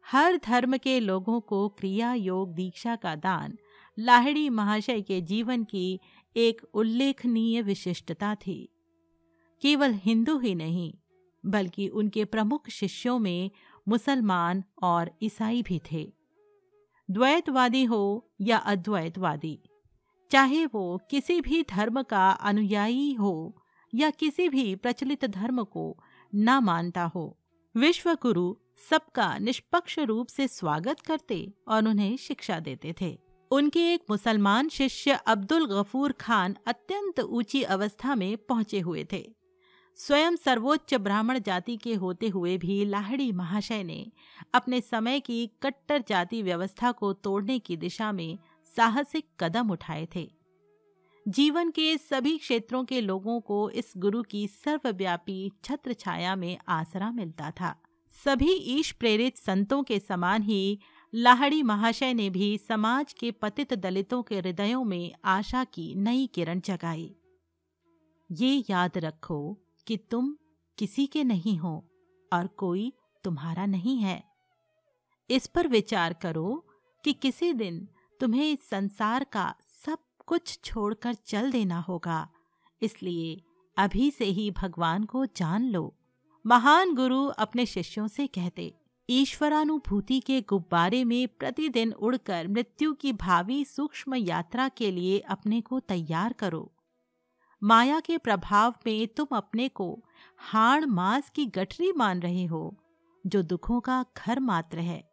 हर 0.05 0.37
धर्म 0.37 0.77
के 0.77 0.99
लोगों 1.01 1.41
को 1.41 1.69
क्रिया 1.69 2.13
योग 2.15 2.53
दीक्षा 2.55 2.97
का 2.97 3.15
दान 3.17 3.57
लाहड़ी 3.99 4.49
महाशय 4.51 5.01
के 5.01 5.21
जीवन 5.21 5.65
की 5.65 6.01
एक 6.39 6.61
उल्लेखनीय 6.75 7.63
विशिष्टता 7.63 8.35
थी। 8.35 8.69
केवल 9.63 9.93
हिंदू 9.95 10.39
ही 10.39 10.55
नहीं, 10.55 10.93
बल्कि 11.45 11.89
उनके 11.89 12.25
प्रमुख 12.25 12.69
शिष्यों 12.69 13.19
में 13.19 13.51
मुसलमान 13.89 14.63
और 14.83 15.11
ईसाई 15.23 15.63
भी 15.63 15.81
थे। 15.93 16.13
द्वैतवादी 17.09 17.85
हो 17.85 18.31
या 18.41 18.57
अद्वैतवादी, 18.57 19.59
चाहे 20.31 20.65
वो 20.67 21.01
किसी 21.11 21.41
भी 21.41 21.63
धर्म 21.63 22.03
का 22.03 22.31
अनुयायी 22.31 23.13
हो 23.13 23.57
या 23.93 24.11
किसी 24.11 24.49
भी 24.49 24.75
प्रचलित 24.75 25.25
धर्म 25.25 25.65
को 25.65 25.97
न 26.33 26.59
मानता 26.59 27.05
हो, 27.05 27.39
विश्वगुरु 27.75 28.55
सबका 28.91 29.37
निष्पक्ष 29.39 29.99
रूप 29.99 30.27
से 30.27 30.49
स्वागत 30.49 31.01
करते 31.01 31.47
और 31.69 31.89
उन्हें 31.89 32.17
शिक्षा 32.17 32.61
देते 32.61 32.95
थे। 33.01 33.28
उनके 33.51 33.81
एक 33.95 34.05
मुसलमान 34.11 34.69
शिष्य 34.69 35.19
अब्दुल 35.27 35.67
गफूर 35.67 36.13
खान 36.13 36.57
अत्यंत 36.67 37.21
ऊँची 37.21 37.63
अवस्था 37.63 38.15
में 38.15 38.37
पहुँचे 38.37 38.81
हुए 38.81 39.07
थे। 39.13 39.25
स्वयं 39.99 40.37
सर्वोच्च 40.37 40.95
ब्राह्मण 40.95 41.39
जाति 41.39 41.77
के 41.77 41.95
होते 41.95 42.29
हुए 42.29 42.57
भी 42.59 42.85
लाहड़ी 42.85 43.31
महाशय 43.33 43.83
ने 43.83 44.07
अपने 44.55 44.81
समय 44.81 45.21
की 45.21 45.47
कट्टर 45.63 46.05
जाति 46.09 46.43
व्यवस्था 46.43 46.93
को 46.93 47.13
तोड़ने 47.13 47.59
की 47.59 47.77
दिशा 47.77 48.13
में 48.13 48.39
साहसिक 48.77 49.29
कदम 49.41 49.71
उठाए 49.71 50.07
थे। 50.17 50.29
जीवन 51.27 51.71
के 51.71 51.97
सभी 51.99 52.37
क्षेत्रों 52.39 52.85
के 52.85 53.01
लोगों 53.01 53.41
को 53.41 53.71
इस 53.71 53.93
गुरु 53.97 54.23
की 54.23 54.47
सर्वव्यापी 54.49 55.51
छत्र 55.65 55.93
छाया 55.93 56.37
में 56.37 56.57
आसरा 56.69 57.11
मिलता 57.11 57.51
था। 57.51 57.75
सभी 58.25 58.53
ईश 58.53 58.93
प्रेरित 58.93 59.37
संतों 59.37 59.83
के 59.83 59.99
समान 59.99 60.43
ही 60.43 60.79
लाहड़ी 61.15 61.63
महाशय 61.63 62.15
ने 62.15 62.31
भी 62.31 62.59
समाज 62.59 63.13
के 63.13 63.31
पतित 63.31 63.75
दलितों 63.75 64.23
के 64.23 64.39
हृदयों 64.39 64.85
में 64.85 65.15
आशा 65.25 65.65
की 65.65 65.95
नई 65.95 66.27
किरण 66.27 66.61
जगाई। 66.61 67.17
ये 68.33 68.65
याद 68.71 68.99
रखो 68.99 69.59
कि 69.87 69.97
तुम 69.97 70.37
किसी 70.79 71.07
के 71.07 71.25
नहीं 71.25 71.59
हो 71.59 71.89
और 72.33 72.47
कोई 72.47 72.93
तुम्हारा 73.25 73.67
नहीं 73.67 73.97
है। 73.99 74.25
इस 75.31 75.47
पर 75.47 75.69
विचार 75.69 76.13
करो 76.13 76.67
कि 77.05 77.13
किसी 77.13 77.53
दिन 77.53 77.89
तुम्हें 78.21 78.53
इस 78.53 78.69
संसार 78.69 79.25
का 79.25 79.55
सब 79.85 79.99
कुछ 80.27 80.61
छोड़कर 80.65 81.15
चल 81.15 81.53
देना 81.53 81.81
होगा। 81.81 82.29
इसलिए 82.83 83.43
अभी 83.77 84.11
से 84.11 84.25
ही 84.25 84.51
भगवान 84.51 85.05
को 85.05 85.27
जान 85.27 85.69
लो। 85.69 85.97
महान 86.47 86.95
गुरु 86.95 87.27
अपने 87.27 87.67
शिष्यों 87.67 88.09
से 88.09 88.27
कहते 88.27 88.75
ईश्वरानुभूति 89.11 90.21
के 90.21 90.41
गुब्बारे 90.41 91.05
में 91.05 91.29
प्रतिदिन 91.29 91.93
उड़कर 91.93 92.49
मृत्यु 92.49 92.93
की 92.93 93.13
भावी 93.13 93.65
सूक्ष्म 93.65 94.15
यात्रा 94.15 94.69
के 94.69 94.91
लिए 94.91 95.19
अपने 95.19 95.61
को 95.61 95.81
तैयार 95.81 96.33
करो। 96.33 96.73
माया 97.63 98.01
के 98.01 98.19
प्रभाव 98.19 98.75
में 98.87 99.09
तुम 99.09 99.37
अपने 99.37 99.69
को 99.69 100.05
हाड़ 100.39 100.85
मांस 100.85 101.31
की 101.31 101.47
गठरी 101.47 101.93
मान 101.93 102.21
रहे 102.21 102.45
हो, 102.45 102.77
जो 103.27 103.43
दुखों 103.43 103.81
का 103.81 104.05
घर 104.17 104.41
मात्र 104.41 104.79
है। 104.79 105.11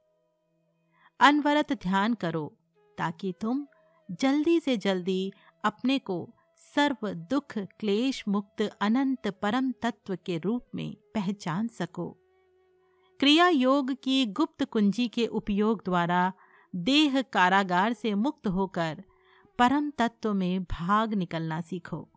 अनवरत 1.19 1.73
ध्यान 1.73 2.13
करो, 2.13 2.57
ताकि 2.97 3.33
तुम 3.41 3.67
जल्दी 4.11 4.59
से 4.59 4.77
जल्दी 4.77 5.33
अपने 5.65 5.99
को 5.99 6.29
सर्व 6.57 7.13
दुख, 7.13 7.57
क्लेश 7.57 8.23
मुक्त, 8.27 8.61
अनंत 8.81 9.27
परम 9.27 9.71
तत्व 9.71 10.17
के 10.25 10.37
रूप 10.37 10.65
में 10.75 10.95
पहचान 11.13 11.67
सको। 11.67 12.17
क्रिया 13.19 13.47
योग 13.47 13.91
की 14.03 14.25
गुप्त 14.25 14.63
कुंजी 14.63 15.07
के 15.07 15.25
उपयोग 15.27 15.81
द्वारा 15.85 16.33
देह 16.75 17.21
कारागार 17.21 17.93
से 17.93 18.13
मुक्त 18.13 18.47
होकर 18.47 19.03
परम 19.59 19.89
तत्व 19.89 20.33
में 20.33 20.63
भाग 20.63 21.13
निकलना 21.13 21.61
सीखो। 21.61 22.09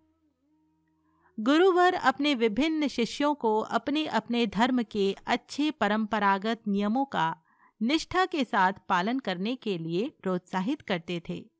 गुरुवर 1.40 1.94
अपने 1.94 2.34
विभिन्न 2.34 2.88
शिष्यों 2.88 3.34
को 3.34 3.60
अपने 3.60 4.06
अपने 4.06 4.46
धर्म 4.46 4.82
के 4.82 5.16
अच्छे 5.26 5.70
परंपरागत 5.70 6.60
नियमों 6.68 7.04
का 7.04 7.36
निष्ठा 7.82 8.26
के 8.26 8.44
साथ 8.44 8.72
पालन 8.88 9.18
करने 9.18 9.56
के 9.56 9.78
लिए 9.78 10.12
प्रोत्साहित 10.22 10.82
करते 10.82 11.22
थे। 11.28 11.50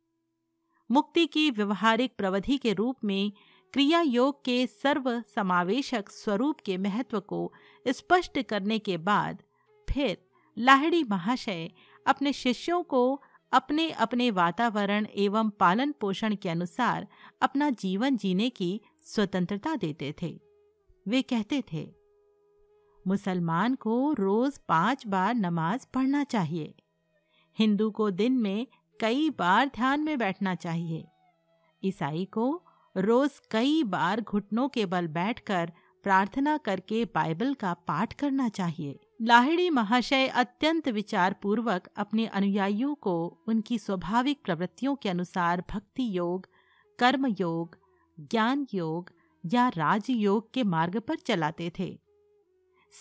मुक्ति 0.90 1.26
की 1.26 1.50
व्यवहारिक 1.50 2.14
प्रवधि 2.18 2.58
के 2.58 2.72
रूप 2.72 2.96
में 3.04 3.32
क्रिया 3.72 4.00
योग 4.00 4.44
के 4.44 4.66
सर्व 4.66 5.22
समावेशक 5.34 6.08
स्वरूप 6.08 6.60
के 6.60 6.76
महत्व 6.76 7.20
को 7.20 7.52
स्पष्ट 7.88 8.42
करने 8.42 8.78
के 8.78 8.96
बाद 8.96 9.42
फिर 9.90 10.16
लाहड़ी 10.58 11.04
महाशय 11.04 11.70
अपने 12.06 12.32
शिष्यों 12.32 12.82
को 12.82 13.22
अपने 13.52 13.90
अपने 13.90 14.30
वातावरण 14.30 15.06
एवं 15.16 15.50
पालन 15.50 15.92
पोषण 15.92 16.34
के 16.34 16.48
अनुसार 16.48 17.06
अपना 17.42 17.70
जीवन 17.70 18.16
जीने 18.16 18.50
की 18.50 18.80
स्वतंत्रता 19.02 19.76
देते 19.76 20.14
थे। 20.22 20.40
वे 21.08 21.22
कहते 21.22 21.62
थे, 21.72 21.94
मुसलमान 23.06 23.74
को 23.74 24.12
रोज 24.12 24.58
पाँच 24.58 25.06
बार 25.06 25.34
नमाज़ 25.34 25.86
पढ़ना 25.94 26.24
चाहिए। 26.24 26.74
हिंदू 27.58 27.90
को 27.90 28.10
दिन 28.10 28.32
में 28.32 28.66
कई 29.00 29.30
बार 29.30 29.66
ध्यान 29.66 30.00
में 30.00 30.18
बैठना 30.18 30.54
चाहिए। 30.54 31.08
ईसाई 31.84 32.24
को 32.24 32.64
रोज 32.98 33.30
कई 33.50 33.82
बार 33.82 34.20
घुटनों 34.20 34.68
के 34.68 34.86
बल 34.86 35.06
बैठकर 35.06 35.72
प्रार्थना 36.02 36.56
करके 36.56 37.04
बाइबल 37.04 37.54
का 37.54 37.74
पाठ 37.74 38.12
करना 38.12 38.48
चाहिए। 38.48 38.98
लाहिड़ी 39.22 39.70
महाशय 39.70 40.26
अत्यंत 40.26 40.88
विचार 40.88 41.36
पूर्वक 41.42 41.88
अपने 41.96 42.26
अनुयायियों 42.26 42.94
को 42.94 43.38
उनकी 43.48 43.78
स्वाभाविक 43.78 44.40
प्रवृत्तियों 44.44 44.96
के 44.96 45.08
अनुसार 45.08 45.64
भक्ति 45.70 46.18
योग, 46.18 46.48
कर्म 46.98 47.26
योग, 47.26 47.76
ज्ञान 48.20 48.66
योग 48.74 49.10
या 49.46 49.68
राजयोग 49.68 50.52
के 50.52 50.62
मार्ग 50.62 50.98
पर 50.98 51.16
चलाते 51.16 51.72
थे। 51.78 51.98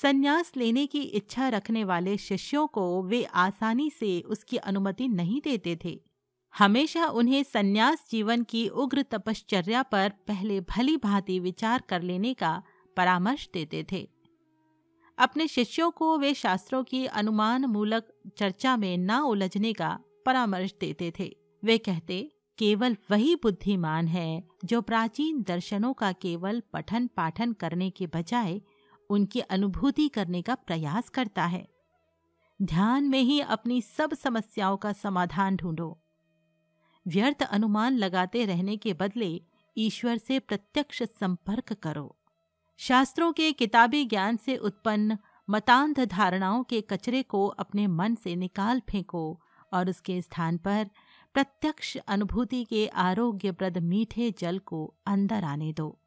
संन्यास 0.01 0.51
लेने 0.57 0.85
की 0.85 1.01
इच्छा 1.01 1.49
रखने 1.49 1.83
वाले 1.83 2.17
शिष्यों 2.17 2.67
को 2.67 3.03
वे 3.03 3.23
आसानी 3.23 3.89
से 3.89 4.21
उसकी 4.21 4.57
अनुमति 4.57 5.07
नहीं 5.07 5.41
देते 5.43 5.79
थे। 5.85 6.06
हमेशा 6.57 7.05
उन्हें 7.05 7.43
संन्यास 7.43 8.07
जीवन 8.11 8.43
की 8.43 8.67
उग्र 8.67 9.01
तपश्चर्या 9.01 9.83
पर 9.83 10.13
पहले 10.27 10.61
भली 10.61 10.97
भांति 10.97 11.39
विचार 11.39 11.83
कर 11.89 12.01
लेने 12.01 12.33
का 12.33 12.63
परामर्श 12.97 13.49
देते 13.53 13.85
थे। 13.91 14.09
अपने 15.17 15.47
शिष्यों 15.47 15.91
को 15.91 16.17
वे 16.17 16.33
शास्त्रों 16.33 16.83
की 16.83 17.05
अनुमान 17.05 17.65
मूलक 17.65 18.07
चर्चा 18.37 18.77
में 18.77 18.97
न 18.97 19.11
उलझने 19.11 19.73
का 19.73 19.99
परामर्श 20.25 20.73
देते 20.79 21.13
थे। 21.19 21.37
वे 21.63 21.77
कहते, 21.77 22.31
केवल 22.57 22.97
वही 23.11 23.35
बुद्धिमान 23.35 24.07
है 24.07 24.43
जो 24.65 24.81
प्राचीन 24.81 25.41
दर्शनों 25.41 25.93
का 25.93 26.11
केवल 26.11 26.63
पठन 26.73 27.07
पाठन 27.07 27.53
करने 27.53 27.89
के 27.89 28.07
बजाय 28.07 28.61
उनकी 29.09 29.39
अनुभूति 29.39 30.07
करने 30.07 30.41
का 30.41 30.55
प्रयास 30.55 31.09
करता 31.09 31.45
है। 31.45 31.67
ध्यान 32.61 33.03
में 33.03 33.21
ही 33.21 33.39
अपनी 33.39 33.81
सब 33.81 34.13
समस्याओं 34.13 34.77
का 34.77 34.93
समाधान 34.93 35.55
ढूंढो। 35.55 36.03
व्यर्थ 37.07 37.43
अनुमान 37.43 37.97
लगाते 37.97 38.45
रहने 38.45 38.77
के 38.77 38.93
बदले 38.93 39.41
ईश्वर 39.77 40.17
से 40.17 40.39
प्रत्यक्ष 40.39 41.03
संपर्क 41.03 41.73
करो। 41.73 42.15
शास्त्रों 42.77 43.31
के 43.33 43.51
किताबी 43.51 44.05
ज्ञान 44.05 44.37
से 44.37 44.57
उत्पन्न 44.57 45.17
मतांध 45.49 45.99
धारणाओं 45.99 46.63
के 46.63 46.81
कचरे 46.81 47.23
को 47.23 47.47
अपने 47.47 47.87
मन 47.87 48.15
से 48.15 48.35
निकाल 48.35 48.81
फेंको 48.89 49.41
और 49.73 49.89
उसके 49.89 50.21
स्थान 50.21 50.57
पर 50.57 50.89
प्रत्यक्ष 51.33 51.97
अनुभूति 51.97 52.63
के 52.63 52.87
आरोग्यप्रद 52.87 53.77
मीठे 53.77 54.31
जल 54.31 54.59
को 54.59 54.95
अंदर 55.05 55.43
आने 55.43 55.73
दो। 55.73 55.99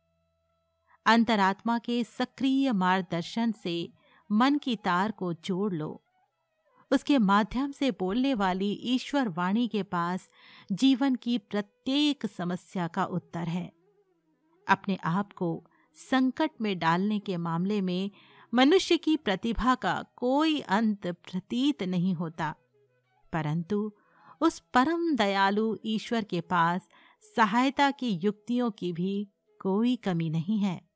अंतरात्मा 1.07 1.79
के 1.79 2.05
सक्रिय 2.05 2.73
मार्गदर्शन 2.73 3.53
से 3.53 3.93
मन 4.33 4.59
की 4.59 4.77
तार 4.77 5.11
को 5.11 5.33
जोड़ 5.33 5.73
लो। 5.75 6.03
उसके 6.93 7.19
माध्यम 7.19 7.73
से 7.73 7.91
बोलने 7.91 8.35
वाली 8.35 8.73
ईश्वर 8.73 9.29
वाणी 9.29 9.69
के 9.69 9.83
पास 9.83 10.31
जीवन 10.73 11.15
की 11.15 11.39
प्रत्येक 11.39 12.27
समस्या 12.27 12.89
का 12.89 13.05
उत्तर 13.05 13.49
है। 13.49 13.73
अपने 14.69 14.99
आप 15.05 15.33
को 15.33 15.67
संकट 15.95 16.51
में 16.61 16.79
डालने 16.79 17.19
के 17.19 17.37
मामले 17.37 17.81
में 17.81 18.11
मनुष्य 18.55 18.97
की 18.97 19.17
प्रतिभा 19.17 19.75
का 19.75 20.05
कोई 20.17 20.61
अंत 20.61 21.07
प्रतीत 21.07 21.83
नहीं 21.83 22.15
होता। 22.15 22.55
परंतु 23.33 23.93
उस 24.41 24.59
परम 24.59 25.17
दयालु 25.17 25.77
ईश्वर 25.85 26.25
के 26.25 26.41
पास 26.41 26.89
सहायता 27.37 27.91
की 27.91 28.11
युक्तियों 28.11 28.71
की 28.71 28.93
भी 28.93 29.29
कोई 29.61 29.97
कमी 29.97 30.31
नहीं 30.31 30.59
है। 30.59 30.90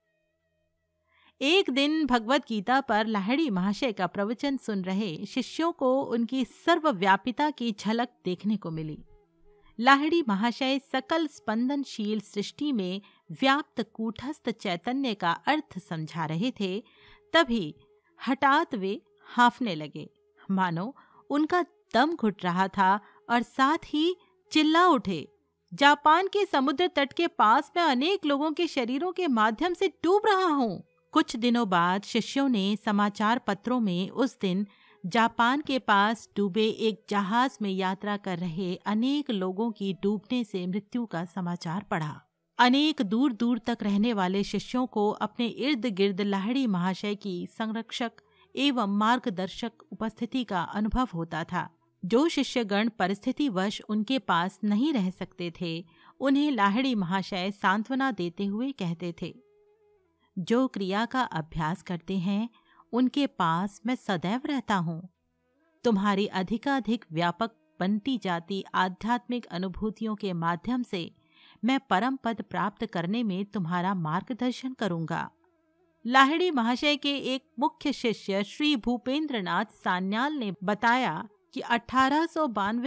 एक 1.41 1.71
दिन 1.71 2.07
भगवत 2.07 2.45
गीता 2.49 2.81
पर 2.81 3.07
लाहड़ी 3.07 3.51
महाशय 3.51 3.93
का 3.93 4.07
प्रवचन 4.07 4.57
सुन 4.57 4.83
रहे 4.83 5.27
शिष्यों 5.27 5.73
को 5.73 6.03
उनकी 6.03 6.45
सर्वव्यापिता 6.45 7.51
की 7.51 7.75
झलक 7.81 8.09
देखने 8.25 8.57
को 8.57 8.71
मिली। 8.71 8.99
लाहड़ी 9.79 10.23
महाशय 10.29 10.79
सकल 10.79 11.27
स्पंदनशील 11.27 12.21
सृष्टि 12.21 12.73
में 12.73 13.01
व्याप्त 13.31 13.83
कूटस्थ 13.95 14.51
चैतन्य 14.51 15.15
का 15.15 15.33
अर्थ 15.33 15.79
समझा 15.79 16.25
रहे 16.25 16.53
थे, 16.61 16.83
तभी 17.33 17.75
हठात 18.29 18.75
वे 18.75 19.03
हाफने 19.27 19.75
लगे। 19.75 20.09
मानो, 20.51 20.95
उनका 21.31 21.65
दम 21.95 22.15
घुट 22.15 22.45
रहा 22.45 22.69
था 22.69 23.01
और 23.31 23.43
साथ 23.43 23.79
ही 23.87 24.17
चिल्ला 24.53 24.87
उठे। 24.87 25.29
जापान 25.73 26.29
के 26.29 26.47
समुद्र 26.47 26.87
तट 26.87 27.13
के 27.13 27.27
पास 27.27 27.73
मैं 27.77 27.85
अनेक 27.85 28.27
लोगों 28.27 28.53
के 28.53 28.67
शरीरों 28.67 29.13
के 29.13 29.27
माध्यम 29.27 29.75
से 29.75 29.89
डूब 30.03 30.23
रहा 30.27 30.53
हूँ। 30.53 30.83
कुछ 31.15 31.37
दिनों 31.37 31.69
बाद 31.69 32.03
शिष्यों 32.03 32.49
ने 32.49 32.77
समाचार 32.77 33.39
पत्रों 33.39 33.81
में 33.81 34.11
उस 34.11 34.41
दिन 34.41 34.67
जापान 35.07 35.61
के 35.61 35.79
पास 35.79 36.29
डूबे 36.37 36.67
एक 36.69 37.05
जहाज़ 37.11 37.59
में 37.63 37.71
यात्रा 37.71 38.17
कर 38.17 38.39
रहे 38.39 38.77
अनेक 38.77 39.31
लोगों 39.31 39.71
की 39.71 39.93
डूबने 40.03 40.45
से 40.45 40.67
मृत्यु 40.67 41.07
का 41.07 41.25
समाचार 41.25 41.85
पढ़ा। 41.91 42.21
अनेक 42.59 43.03
दूर 43.03 43.33
दूर 43.33 43.59
तक 43.59 43.79
रहने 43.83 44.13
वाले 44.13 44.45
शिष्यों 44.45 44.87
को 44.87 45.11
अपने 45.11 45.47
इर्द 45.47 45.87
गिर्द 45.87 46.21
लाहड़ी 46.21 46.67
महाशय 46.67 47.15
की 47.15 47.47
संरक्षक 47.47 48.13
एवं 48.57 48.99
मार्गदर्शक 48.99 49.73
उपस्थिति 49.93 50.45
का 50.45 50.63
अनुभव 50.63 51.09
होता 51.15 51.45
था। 51.45 51.71
जो 52.05 52.29
शिष्यगण 52.29 52.89
परिस्थितिवश 52.89 53.83
उनके 53.89 54.19
पास 54.19 54.61
नहीं 54.65 54.93
रह 54.93 55.11
सकते 55.11 55.53
थे, 55.61 55.85
उन्हें 56.21 56.51
लाहड़ी 56.51 56.95
महाशय 56.95 57.51
सांत्वना 57.51 58.11
देते 58.11 58.47
हुए 58.47 58.73
कहते 58.73 59.15
थे। 59.23 59.44
जो 60.37 60.67
क्रिया 60.69 61.05
का 61.05 61.23
अभ्यास 61.23 61.83
करते 61.83 62.19
हैं, 62.19 62.49
उनके 62.93 63.27
पास 63.27 63.81
मैं 63.87 63.95
सदैव 63.95 64.41
रहता 64.47 64.75
हूँ। 64.77 65.09
तुम्हारी 65.85 66.27
अधिकाधिक 66.27 67.05
व्यापक 67.13 67.51
बनती 67.81 68.17
जाती 68.19 68.65
आध्यात्मिक 68.75 69.47
अनुभूतियों 69.47 70.15
के 70.15 70.33
माध्यम 70.33 70.83
से 70.83 71.11
मैं 71.65 71.79
परम 71.91 72.17
पद 72.17 72.43
प्राप्त 72.51 72.87
करने 72.87 73.23
में 73.23 73.45
तुम्हारा 73.45 73.95
मार्गदर्शन 73.95 74.73
करूँगा। 74.73 75.29
लाहिड़ी 76.05 76.51
महाशय 76.51 76.97
के 76.97 77.17
एक 77.35 77.43
मुख्य 77.59 77.93
शिष्य 77.93 78.43
श्री 78.45 78.75
भूपेंद्र 78.77 79.43
नाथ 79.43 79.73
सान्याल 79.75 80.33
ने 80.33 80.53
बताया 80.65 81.29
कि 81.55 81.61
अठारह 81.61 82.27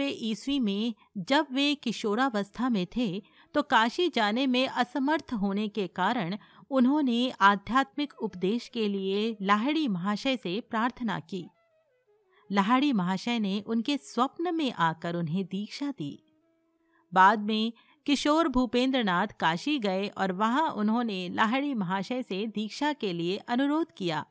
ईस्वी 0.02 0.58
में 0.60 0.94
जब 1.18 1.46
वे 1.52 1.74
किशोरावस्था 1.74 2.68
में 2.68 2.86
थे 2.96 3.22
तो 3.54 3.62
काशी 3.62 4.08
जाने 4.08 4.46
में 4.46 4.66
असमर्थ 4.68 5.32
होने 5.32 5.68
के 5.68 5.86
कारण 5.86 6.36
उन्होंने 6.70 7.30
आध्यात्मिक 7.40 8.12
उपदेश 8.14 8.68
के 8.68 8.88
लिए 8.88 9.36
लाहड़ी 9.42 9.86
महाशय 9.88 10.36
से 10.36 10.60
प्रार्थना 10.60 11.18
की। 11.20 11.48
लाहड़ी 12.50 12.92
महाशय 12.92 13.38
ने 13.38 13.60
उनके 13.66 13.96
स्वप्न 13.96 14.54
में 14.54 14.72
आकर 14.72 15.16
उन्हें 15.16 15.44
दीक्षा 15.44 15.90
दी। 15.98 16.18
बाद 17.12 17.38
में 17.38 17.72
किशोर 18.06 18.48
भूपेंद्रनाथ 18.48 19.26
काशी 19.40 19.78
गए 19.78 20.06
और 20.08 20.32
वहाँ 20.32 20.68
उन्होंने 20.70 21.28
लाहड़ी 21.28 21.74
महाशय 21.74 22.22
से 22.22 22.46
दीक्षा 22.46 22.92
के 22.92 23.12
लिए 23.12 23.36
अनुरोध 23.36 23.92
किया। 23.92 24.24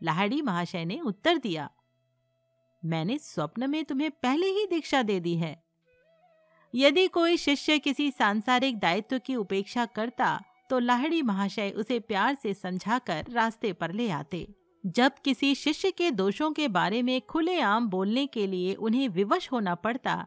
लाहड़ी 0.00 0.42
महाशय 0.42 0.84
ने 0.84 1.00
उत्तर 1.00 1.38
दिया, 1.38 1.70
मैंने 2.82 3.18
स्वप्न 3.18 3.70
में 3.70 3.84
तुम्हें 3.84 4.10
पहले 4.10 4.46
ही 4.46 4.66
दीक्षा 4.66 5.02
दे 5.02 5.18
दी 5.20 5.34
है। 5.36 5.56
यदि 6.74 7.06
कोई 7.08 7.36
शिष्य 7.36 7.78
किसी 7.78 8.10
सांसारिक 8.10 8.78
दायित्व 8.78 9.18
की 9.18 9.36
उपेक्षा 9.36 9.84
करता 9.86 10.40
तो 10.70 10.78
लाहड़ी 10.78 11.22
महाशय 11.22 11.70
उसे 11.70 11.98
प्यार 12.00 12.34
से 12.34 12.54
समझाकर 12.54 13.26
रास्ते 13.30 13.72
पर 13.72 13.92
ले 13.92 14.08
आते। 14.10 14.46
जब 14.84 15.12
किसी 15.24 15.54
शिष्य 15.54 15.90
के 15.90 16.10
दोषों 16.10 16.50
के 16.52 16.68
बारे 16.68 17.02
में 17.02 17.20
खुलेआम 17.20 17.88
बोलने 17.88 18.26
के 18.26 18.46
लिए 18.46 18.74
उन्हें 18.74 19.08
विवश 19.08 19.50
होना 19.52 19.74
पड़ता, 19.74 20.26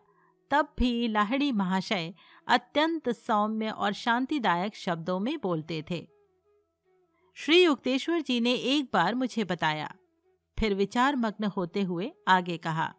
तब 0.51 0.73
भी 0.79 1.07
लाहड़ी 1.07 1.51
महाशय 1.51 2.13
अत्यंत 2.47 3.09
सौम्य 3.09 3.69
और 3.69 3.93
शांतिदायक 3.93 4.75
शब्दों 4.75 5.19
में 5.19 5.37
बोलते 5.43 5.83
थे। 5.91 6.07
श्री 7.37 7.63
युक्तेश्वर 7.63 8.21
जी 8.21 8.39
ने 8.39 8.53
एक 8.53 8.89
बार 8.93 9.15
मुझे 9.15 9.43
बताया। 9.43 9.93
फिर 10.57 10.73
विचार 10.75 11.15
मग्न 11.15 11.45
होते 11.47 11.81
हुए 11.81 12.11
आगे 12.27 12.57
कहा, 12.57 12.93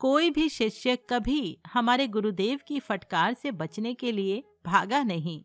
कोई 0.00 0.30
भी 0.30 0.48
शिष्य 0.48 0.96
कभी 1.10 1.58
हमारे 1.72 2.06
गुरुदेव 2.06 2.60
की 2.68 2.80
फटकार 2.80 3.34
से 3.34 3.50
बचने 3.52 3.94
के 3.94 4.12
लिए 4.12 4.42
भागा 4.66 5.02
नहीं। 5.02 5.42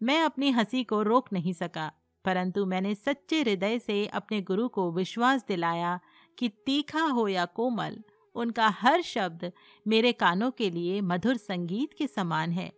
मैं 0.00 0.20
अपनी 0.22 0.50
हँसी 0.50 0.82
को 0.84 1.02
रोक 1.02 1.28
नहीं 1.32 1.52
सका, 1.52 1.90
परंतु 2.24 2.64
मैंने 2.66 2.94
सच्चे 2.94 3.40
हृदय 3.40 3.78
से 3.78 4.06
अपने 4.06 4.40
गुरु 4.42 4.68
को 4.68 4.90
विश्वास 4.92 5.44
दिलाया 5.48 5.98
कि 6.38 6.48
तीखा 6.66 7.02
हो 7.02 7.28
या 7.28 7.44
कोमल, 7.44 7.98
उनका 8.34 8.68
हर 8.68 9.02
शब्द 9.02 9.52
मेरे 9.86 10.12
कानों 10.12 10.50
के 10.50 10.70
लिए 10.70 11.00
मधुर 11.00 11.36
संगीत 11.36 11.92
के 11.92 12.06
समान 12.06 12.52
है। 12.52 12.70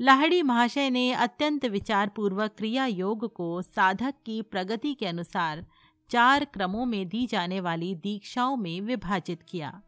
लाहड़ी 0.00 0.42
महाशय 0.42 0.90
ने 0.90 1.12
अत्यंत 1.12 1.64
विचारपूर्वक 1.64 2.54
क्रिया 2.58 2.86
योग 2.86 3.32
को 3.32 3.62
साधक 3.62 4.14
की 4.26 4.40
प्रगति 4.42 4.94
के 4.94 5.06
अनुसार 5.06 5.66
चार 6.10 6.44
क्रमों 6.44 6.86
में 6.86 7.08
दी 7.08 7.26
जाने 7.26 7.60
वाली 7.60 7.94
दीक्षाओं 7.94 8.56
में 8.56 8.80
विभाजित 8.80 9.42
किया। 9.42 9.80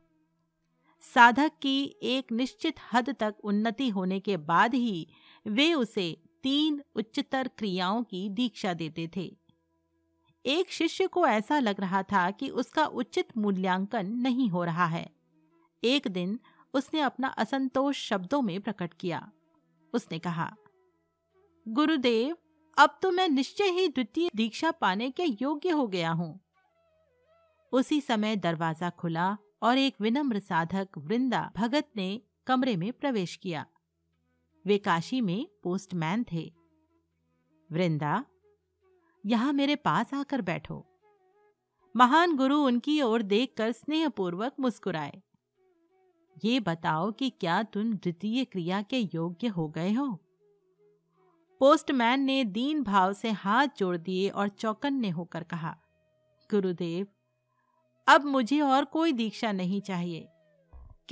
साधक 1.05 1.53
की 1.63 1.97
एक 2.03 2.33
निश्चित 2.33 2.75
हद 2.93 3.09
तक 3.21 3.35
उन्नति 3.45 3.89
होने 3.89 4.21
के 4.21 4.37
बाद 4.37 4.75
ही 4.75 5.07
वे 5.47 5.73
उसे 5.75 6.17
तीन 6.43 6.83
उच्चतर 6.95 7.49
क्रियाओं 7.49 8.03
की 8.03 8.29
दीक्षा 8.29 8.73
देते 8.75 9.11
थे। 9.17 9.37
एक 10.45 10.71
शिष्य 10.73 11.07
को 11.07 11.27
ऐसा 11.27 11.59
लग 11.59 11.81
रहा 11.81 12.03
था 12.03 12.31
कि 12.31 12.49
उसका 12.49 12.85
उचित 12.85 13.37
मूल्यांकन 13.37 14.07
नहीं 14.07 14.49
हो 14.51 14.65
रहा 14.65 14.87
है। 14.87 15.09
एक 15.83 16.09
दिन 16.09 16.39
उसने 16.75 17.01
अपना 17.01 17.29
असंतोष 17.29 18.09
शब्दों 18.09 18.43
में 18.43 18.61
प्रकट 18.61 18.95
किया। 18.95 19.31
उसने 19.93 20.19
कहा, 20.19 20.51
गुरुदेव, 21.67 22.37
अब 22.77 22.99
तो 23.03 23.11
मैं 23.11 23.29
निश्चय 23.29 23.71
ही 23.71 23.89
द्वितीय 23.89 24.31
दीक्षा 24.37 24.71
पाने 24.71 25.11
के 25.11 25.25
योग्य 25.43 25.71
हो 25.71 25.87
गया 25.87 26.11
हूँ। 26.11 26.41
उसी 27.73 28.01
समय 28.01 28.37
दरवाज़ा 28.37 28.91
खुला 28.91 29.37
और 29.63 29.79
एक 29.79 30.01
विनम्र 30.01 30.39
साधक 30.39 30.99
वृंदा 30.99 31.51
भगत 31.57 31.89
ने 31.97 32.21
कमरे 32.47 32.77
में 32.77 32.93
प्रवेश 32.93 33.37
किया। 33.37 33.67
वे 34.67 34.79
काशी 34.79 35.21
में 35.21 35.49
पोस्टमैन 35.63 36.25
थे। 36.33 36.53
वृंदा, 37.73 38.25
यहाँ 39.27 39.53
मेरे 39.53 39.77
पास 39.77 40.15
आकर 40.15 40.43
बैठो। 40.43 40.87
महान 41.97 42.37
गुरु 42.37 42.59
उनकी 42.59 43.03
ओर 43.03 43.23
देखकर 43.23 43.73
स्नेहपूर्वक 43.73 44.55
मुस्कुराए। 44.61 45.23
ये 46.45 46.61
बताओ 46.61 47.13
कि 47.13 47.31
क्या 47.31 47.63
तुम 47.63 47.93
द्वितीय 47.93 48.45
क्रिया 48.45 48.83
के 48.83 48.99
योग्य 49.15 49.47
हो 49.47 49.69
गए 49.69 49.93
हो? 49.93 50.21
पोस्टमैन 51.59 52.21
ने 52.21 52.45
दीन 52.45 52.83
भाव 52.83 53.13
से 53.13 53.31
हाथ 53.31 53.69
जोड़ 53.79 53.97
दिए 53.97 54.29
और 54.29 54.49
चौकन्ने 54.49 55.11
होकर 55.11 55.43
कहा, 55.43 55.77
गुरुदेव, 56.51 57.07
अब 58.07 58.25
मुझे 58.25 58.61
और 58.61 58.85
कोई 58.85 59.13
दीक्षा 59.13 59.53
नहीं 59.53 59.81
चाहिए। 59.81 60.29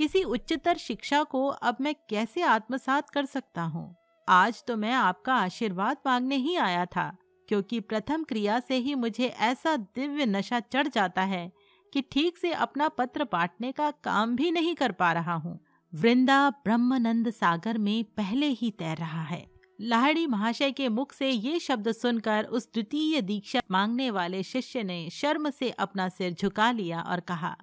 किसी 0.01 0.23
उच्चतर 0.23 0.77
शिक्षा 0.77 1.21
को 1.23 1.47
अब 1.47 1.77
मैं 1.81 1.93
कैसे 2.09 2.41
आत्मसात 2.41 3.09
कर 3.09 3.25
सकता 3.25 3.61
हूँ? 3.61 3.95
आज 4.27 4.63
तो 4.67 4.77
मैं 4.77 4.93
आपका 4.93 5.33
आशीर्वाद 5.33 5.97
मांगने 6.05 6.35
ही 6.35 6.55
आया 6.55 6.85
था, 6.85 7.17
क्योंकि 7.49 7.79
प्रथम 7.79 8.23
क्रिया 8.23 8.59
से 8.59 8.75
ही 8.75 8.95
मुझे 8.95 9.27
ऐसा 9.27 9.75
दिव्य 9.75 10.25
नशा 10.25 10.59
चढ़ 10.59 10.87
जाता 10.87 11.21
है 11.21 11.51
कि 11.93 12.01
ठीक 12.01 12.37
से 12.37 12.51
अपना 12.51 12.87
पत्र 12.87 13.23
बांटने 13.23 13.71
का 13.71 13.91
काम 14.03 14.35
भी 14.35 14.51
नहीं 14.51 14.75
कर 14.75 14.91
पा 14.91 15.11
रहा 15.13 15.33
हूँ। 15.33 15.59
वृंदा 15.93 16.49
ब्रह्मानंद 16.49 17.29
सागर 17.29 17.77
में 17.77 18.03
पहले 18.03 18.47
ही 18.47 18.71
तैर 18.71 18.97
रहा 18.97 19.23
है। 19.23 19.45
लाहड़ी 19.79 20.27
महाशय 20.27 20.71
के 20.71 20.89
मुख 20.89 21.13
से 21.13 21.29
ये 21.29 21.59
शब्द 21.59 21.91
सुनकर 21.91 22.43
उस 22.43 22.71
द्वितीय 22.73 23.21
दीक्षा 23.21 23.61
मांगने 23.71 24.11
वाले 24.11 24.43
शिष्य 24.43 24.83
ने 24.83 25.09
शर्म 25.09 25.49
से 25.49 25.69
अपना 25.69 26.09
सिर 26.09 26.33
झुका 26.33 26.71
लिया 26.71 27.01
और 27.01 27.19
कहा, 27.19 27.55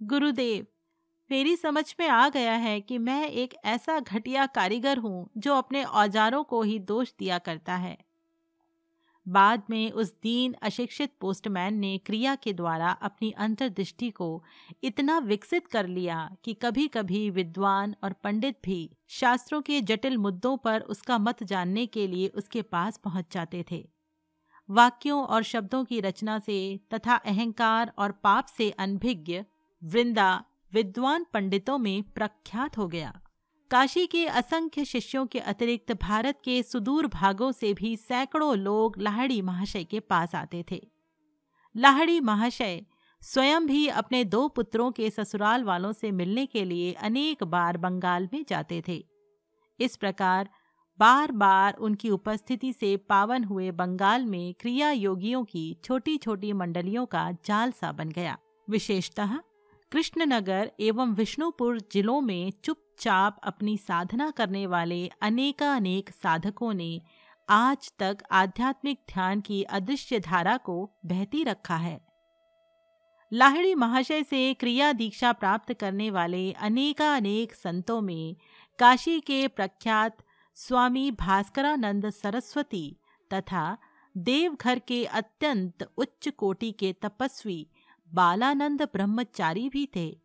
गुरुदेव 0.00 0.66
मेरी 1.30 1.56
समझ 1.56 1.94
में 2.00 2.08
आ 2.08 2.28
गया 2.28 2.52
है 2.52 2.80
कि 2.80 2.98
मैं 2.98 3.28
एक 3.28 3.54
ऐसा 3.64 3.98
घटिया 4.00 4.46
कारीगर 4.46 4.98
हूँ 4.98 5.28
जो 5.36 5.54
अपने 5.54 5.84
औजारों 5.84 6.42
को 6.44 6.62
ही 6.62 6.78
दोष 6.78 7.12
दिया 7.18 7.38
करता 7.38 7.76
है। 7.76 7.96
बाद 9.26 9.62
में 9.70 9.90
उस 9.90 10.12
दीन, 10.22 10.52
अशिक्षित 10.62 11.12
पोस्टमैन 11.20 11.74
ने 11.74 11.96
क्रिया 11.98 12.34
के 12.34 12.52
द्वारा 12.52 12.90
अपनी 12.90 13.30
अंतर्दृष्टि 13.30 14.10
को 14.10 14.42
इतना 14.82 15.18
विकसित 15.18 15.66
कर 15.66 15.86
लिया 15.86 16.30
कि 16.44 16.54
कभी 16.54 16.86
कभी 16.88 17.28
विद्वान 17.30 17.94
और 18.04 18.12
पंडित 18.12 18.58
भी 18.64 18.90
शास्त्रों 19.10 19.62
के 19.62 19.80
जटिल 19.80 20.18
मुद्दों 20.18 20.56
पर 20.56 20.80
उसका 20.80 21.18
मत 21.18 21.42
जानने 21.42 21.86
के 21.86 22.06
लिए 22.06 22.28
उसके 22.28 22.62
पास 22.62 22.96
पहुँच 22.96 23.32
जाते 23.32 23.64
थे। 23.70 23.84
वाक्यों 24.68 25.24
और 25.24 25.42
शब्दों 25.42 25.84
की 25.84 26.00
रचना 26.00 26.38
से 26.38 26.80
तथा 26.94 27.14
अहंकार 27.14 27.92
और 27.98 28.12
पाप 28.12 28.46
से 28.46 28.70
अनभिज्ञ, 28.70 29.44
वृंदा 29.82 30.44
विद्वान 30.74 31.26
पंडितों 31.32 31.78
में 31.78 32.02
प्रख्यात 32.02 32.78
हो 32.78 32.86
गया। 32.88 33.20
काशी 33.70 34.06
के 34.06 34.26
असंख्य 34.26 34.84
शिष्यों 34.84 35.26
के 35.26 35.38
अतिरिक्त 35.38 35.92
भारत 35.92 36.40
के 36.44 36.62
सुदूर 36.62 37.06
भागों 37.06 37.52
से 37.52 37.74
भी 37.74 37.96
सैकड़ों 37.96 38.56
लोग 38.56 38.98
लाहड़ी 38.98 39.42
महाशय 39.42 39.84
के 39.84 40.00
पास 40.00 40.34
आते 40.34 40.64
थे। 40.70 40.88
लाहड़ी 41.76 42.20
महाशय 42.20 42.82
स्वयं 43.22 43.66
भी 43.66 43.86
अपने 43.88 44.24
दो 44.24 44.48
पुत्रों 44.48 44.90
के 44.92 45.10
ससुराल 45.10 45.64
वालों 45.64 45.92
से 45.92 46.10
मिलने 46.10 46.46
के 46.46 46.64
लिए 46.64 46.92
अनेक 46.92 47.44
बार 47.44 47.76
बंगाल 47.76 48.28
में 48.32 48.44
जाते 48.48 48.82
थे। 48.88 49.04
इस 49.80 49.96
प्रकार 49.96 50.48
बार 50.98 51.32
बार 51.32 51.74
उनकी 51.74 52.10
उपस्थिति 52.10 52.72
से 52.72 52.96
पावन 52.96 53.44
हुए 53.44 53.70
बंगाल 53.70 54.26
में 54.26 54.54
क्रिया 54.54 54.90
योगियों 54.90 55.44
की 55.44 55.76
छोटी 55.84 56.16
छोटी 56.16 56.52
मंडलियों 56.52 57.06
का 57.06 57.30
जाल 57.44 57.72
सा 57.72 57.92
बन 57.92 58.08
गया। 58.08 58.38
विशेषतः 58.70 59.38
कृष्णनगर 59.92 60.70
एवं 60.80 61.14
विष्णुपुर 61.14 61.80
जिलों 61.92 62.20
में 62.20 62.52
चुपचाप 62.64 63.40
अपनी 63.42 63.76
साधना 63.76 64.30
करने 64.30 64.66
वाले 64.66 65.10
अनेकानेक 65.22 66.10
साधकों 66.10 66.74
ने 66.74 67.02
आज 67.48 67.92
तक 67.98 68.18
आध्यात्मिक 68.30 68.98
ध्यान 69.12 69.40
की 69.40 69.62
अदृश्य 69.62 70.20
धारा 70.20 70.56
को 70.56 70.90
बहती 71.06 71.44
रखा 71.44 71.76
है। 71.76 72.00
लाहिड़ी 73.32 73.74
महाशय 73.74 74.22
से 74.22 74.54
क्रिया 74.54 74.92
दीक्षा 74.92 75.32
प्राप्त 75.32 75.72
करने 75.72 76.10
वाले 76.10 76.52
अनेकानेक 76.52 77.54
संतों 77.54 78.00
में 78.00 78.36
काशी 78.78 79.20
के 79.20 79.48
प्रख्यात 79.48 80.16
स्वामी 80.54 81.10
भास्करानंद 81.10 82.10
सरस्वती 82.10 82.96
तथा 83.34 83.78
देवघर 84.16 84.78
के 84.78 85.04
अत्यंत 85.04 85.88
उच्च 85.96 86.28
कोटि 86.28 86.72
के 86.72 86.92
तपस्वी 86.92 87.66
बालानंद 88.14 88.82
ब्रह्मचारी 88.82 89.68
भी 89.68 89.88
थे। 89.96 90.20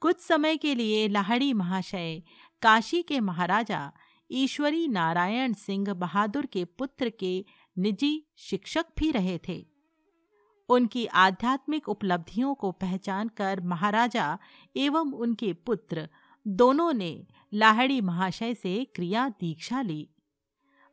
कुछ 0.00 0.20
समय 0.20 0.56
के 0.56 0.74
लिए 0.74 1.08
लाहड़ी 1.08 1.52
महाशय, 1.52 2.22
काशी 2.62 3.02
के 3.02 3.20
महाराजा, 3.20 3.92
ईश्वरी 4.30 4.88
नारायण 4.88 5.52
सिंह 5.52 5.94
बहादुर 5.94 6.46
के 6.46 6.64
पुत्र 6.64 7.10
के 7.10 7.44
निजी 7.78 8.26
शिक्षक 8.36 8.86
भी 8.98 9.10
रहे 9.10 9.38
थे। 9.48 9.66
उनकी 10.68 11.06
आध्यात्मिक 11.06 11.88
उपलब्धियों 11.88 12.54
को 12.54 12.72
पहचान 12.72 13.28
कर 13.28 13.60
महाराजा 13.60 14.38
एवं 14.76 15.12
उनके 15.12 15.52
पुत्र 15.52 16.08
दोनों 16.46 16.92
ने 16.92 17.26
लाहड़ी 17.54 18.00
महाशय 18.00 18.54
से 18.54 18.84
क्रिया 18.84 19.28
दीक्षा 19.28 19.82
ली। 19.82 20.08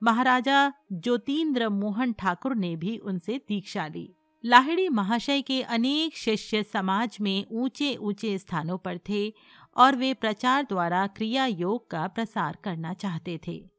महाराजा 0.03 0.73
ज्योतिन्द्र 0.91 1.69
मोहन 1.69 2.13
ठाकुर 2.13 2.55
ने 2.55 2.75
भी 2.75 2.97
उनसे 2.97 3.37
दीक्षा 3.47 3.87
ली। 3.87 4.15
लाहिड़ी 4.45 4.89
महाशय 4.89 5.41
के 5.41 5.61
अनेक 5.61 6.17
शिष्य 6.17 6.63
समाज 6.63 7.17
में 7.21 7.45
ऊँचे 7.51 7.95
ऊँचे 7.95 8.37
स्थानों 8.37 8.77
पर 8.77 8.97
थे 8.97 9.33
और 9.77 9.95
वे 9.95 10.13
प्रचार 10.13 10.63
द्वारा 10.63 11.07
क्रिया 11.07 11.45
योग 11.45 11.89
का 11.89 12.07
प्रसार 12.07 12.57
करना 12.63 12.93
चाहते 12.93 13.39
थे। 13.47 13.69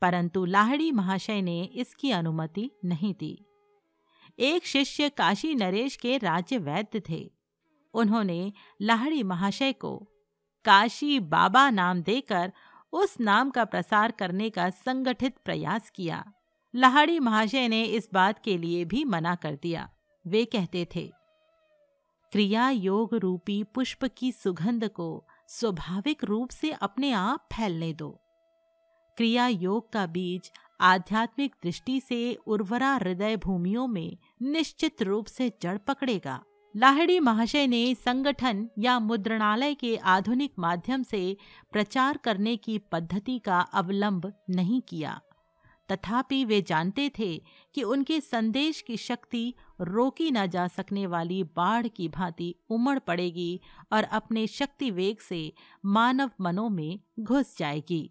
परंतु 0.00 0.44
लाहड़ी 0.44 0.92
महाशय 0.92 1.42
ने 1.42 1.62
इसकी 1.62 2.10
अनुमति 2.10 2.70
नहीं 2.84 3.14
दी। 3.20 3.46
एक 4.38 4.66
शिष्य 4.66 5.08
काशी 5.08 5.54
नरेश 5.54 5.96
के 5.96 6.18
राज्य 6.18 6.58
वैद्य 6.58 7.02
थे। 7.08 7.30
उन्होंने 7.94 8.52
लाहड़ी 8.82 9.22
महाशय 9.22 9.72
को 9.72 10.08
काशी 10.64 11.20
बाबा 11.20 11.70
नाम 11.70 12.02
देकर 12.02 12.52
उस 12.92 13.20
नाम 13.20 13.50
का 13.50 13.64
प्रसार 13.64 14.10
करने 14.10 14.50
का 14.50 14.70
संगठित 14.70 15.36
प्रयास 15.44 15.90
किया। 15.90 16.32
लाहड़ी 16.74 17.18
महाशय 17.18 17.68
ने 17.68 17.84
इस 17.84 18.08
बात 18.14 18.44
के 18.44 18.58
लिए 18.58 18.84
भी 18.84 19.04
मना 19.04 19.34
कर 19.34 19.58
दिया। 19.62 19.90
वे 20.28 20.44
कहते 20.44 20.86
थे, 20.96 21.06
क्रिया 22.32 22.68
योग 22.70 23.14
रूपी 23.14 23.62
पुष्प 23.64 24.04
की 24.16 24.30
सुगंध 24.32 24.88
को 24.88 25.24
स्वाभाविक 25.48 26.24
रूप 26.24 26.50
से 26.50 26.70
अपने 26.72 27.12
आप 27.12 27.48
फैलने 27.52 27.92
दो। 27.92 28.10
क्रिया 29.18 29.46
योग 29.46 29.92
का 29.92 30.06
बीज 30.06 30.50
आध्यात्मिक 30.80 31.54
दृष्टि 31.62 32.00
से 32.00 32.34
उर्वरा 32.46 32.92
हृदय 32.94 33.36
भूमियों 33.36 33.86
में 33.86 34.16
निश्चित 34.42 35.02
रूप 35.02 35.26
से 35.26 35.50
जड़ 35.62 35.76
पकड़ेगा। 35.78 36.40
लाहड़ी 36.74 37.18
महाशय 37.20 37.66
ने 37.66 37.94
संगठन 37.94 38.68
या 38.78 38.98
मुद्रणालय 38.98 39.74
के 39.74 39.96
आधुनिक 39.96 40.52
माध्यम 40.58 41.02
से 41.02 41.36
प्रचार 41.72 42.16
करने 42.16 42.56
की 42.56 42.78
पद्धति 42.92 43.38
का 43.38 43.60
अवलंब 43.60 44.32
नहीं 44.50 44.80
किया। 44.80 45.20
तथापि 45.92 46.44
वे 46.44 46.62
जानते 46.62 47.10
थे 47.18 47.42
कि 47.74 47.82
उनके 47.82 48.20
संदेश 48.20 48.80
की 48.80 48.96
शक्ति 48.96 49.54
रोकी 49.80 50.30
न 50.30 50.46
जा 50.46 50.68
सकने 50.68 51.06
वाली 51.06 51.42
बाढ़ 51.44 51.86
की 51.88 52.08
भांति 52.08 52.54
उमड़ 52.70 52.98
पड़ेगी 52.98 53.60
और 53.92 54.04
अपने 54.04 54.46
शक्ति 54.46 54.90
वेग 54.90 55.18
से 55.18 55.52
मानव 55.84 56.30
मनों 56.40 56.68
में 56.68 57.00
घुस 57.20 57.58
जाएगी। 57.58 58.10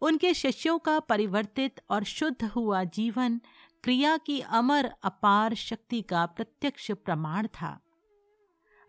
उनके 0.00 0.34
शिष्यों 0.34 0.78
का 0.78 0.98
परिवर्तित 1.00 1.80
और 1.90 2.04
शुद्ध 2.04 2.44
हुआ 2.44 2.84
जीवन 2.84 3.40
क्रिया 3.84 4.16
की 4.16 4.40
अमर, 4.40 4.94
अपार 5.02 5.54
शक्ति 5.54 6.02
का 6.02 6.26
प्रत्यक्ष 6.26 6.90
प्रमाण 6.90 7.46
था। 7.46 7.80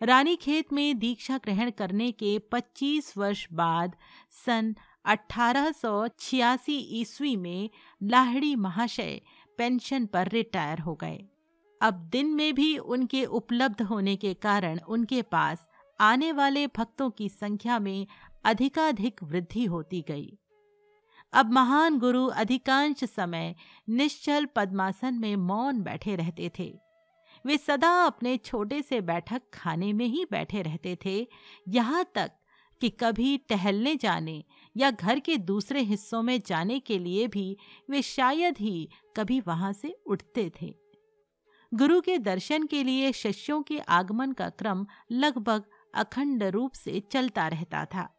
रानीखेत 0.01 0.73
में 0.73 0.99
दीक्षा 0.99 1.37
ग्रहण 1.37 1.71
करने 1.71 2.11
के 2.11 2.39
25 2.39 3.17
वर्ष 3.17 3.47
बाद 3.53 3.95
सन 4.45 4.75
अठारह 5.05 5.71
सौ 5.71 6.07
छियासी 6.19 6.77
ईस्वी 6.99 7.35
में 7.35 7.69
लाहड़ी 8.01 8.55
महाशय 8.55 9.19
पेंशन 9.57 10.05
पर 10.05 10.27
रिटायर 10.27 10.79
हो 10.79 10.95
गए। 10.95 11.23
अब 11.81 12.07
दिन 12.11 12.33
में 12.35 12.53
भी 12.55 12.77
उनके 12.77 13.23
उपलब्ध 13.25 13.81
होने 13.81 14.15
के 14.15 14.33
कारण 14.33 14.79
उनके 14.87 15.21
पास 15.21 15.67
आने 15.99 16.31
वाले 16.31 16.65
भक्तों 16.67 17.09
की 17.09 17.29
संख्या 17.29 17.79
में 17.79 18.07
अधिकाधिक 18.45 19.23
वृद्धि 19.23 19.65
होती 19.65 20.03
गई। 20.07 20.37
अब 21.33 21.51
महान 21.51 21.97
गुरु 21.99 22.25
अधिकांश 22.35 23.03
समय 23.05 23.53
निश्चल 23.89 24.45
पद्मासन 24.45 25.13
में 25.13 25.35
मौन 25.35 25.81
बैठे 25.81 26.15
रहते 26.15 26.51
थे। 26.59 26.73
वे 27.45 27.57
सदा 27.57 27.91
अपने 28.03 28.35
छोटे 28.37 28.81
से 28.81 28.99
बैठक 29.01 29.41
खाने 29.53 29.91
में 29.93 30.05
ही 30.05 30.25
बैठे 30.31 30.61
रहते 30.61 30.97
थे, 31.05 31.27
यहाँ 31.67 32.05
तक 32.15 32.31
कि 32.81 32.89
कभी 32.99 33.37
टहलने 33.49 33.95
जाने 33.95 34.43
या 34.77 34.91
घर 34.91 35.19
के 35.19 35.37
दूसरे 35.37 35.81
हिस्सों 35.81 36.21
में 36.21 36.39
जाने 36.45 36.79
के 36.79 36.99
लिए 36.99 37.27
भी 37.27 37.57
वे 37.89 38.01
शायद 38.01 38.57
ही 38.57 38.89
कभी 39.17 39.39
वहाँ 39.39 39.73
से 39.73 39.95
उठते 40.07 40.51
थे। 40.61 40.73
गुरु 41.71 42.01
के 42.01 42.17
दर्शन 42.17 42.65
के 42.65 42.83
लिए 42.83 43.11
शिष्यों 43.11 43.61
के 43.61 43.79
आगमन 43.79 44.31
का 44.31 44.49
क्रम 44.49 44.85
लगभग 45.11 45.63
अखंड 45.95 46.43
रूप 46.43 46.73
से 46.73 46.99
चलता 47.11 47.47
रहता 47.47 47.85
था। 47.85 48.09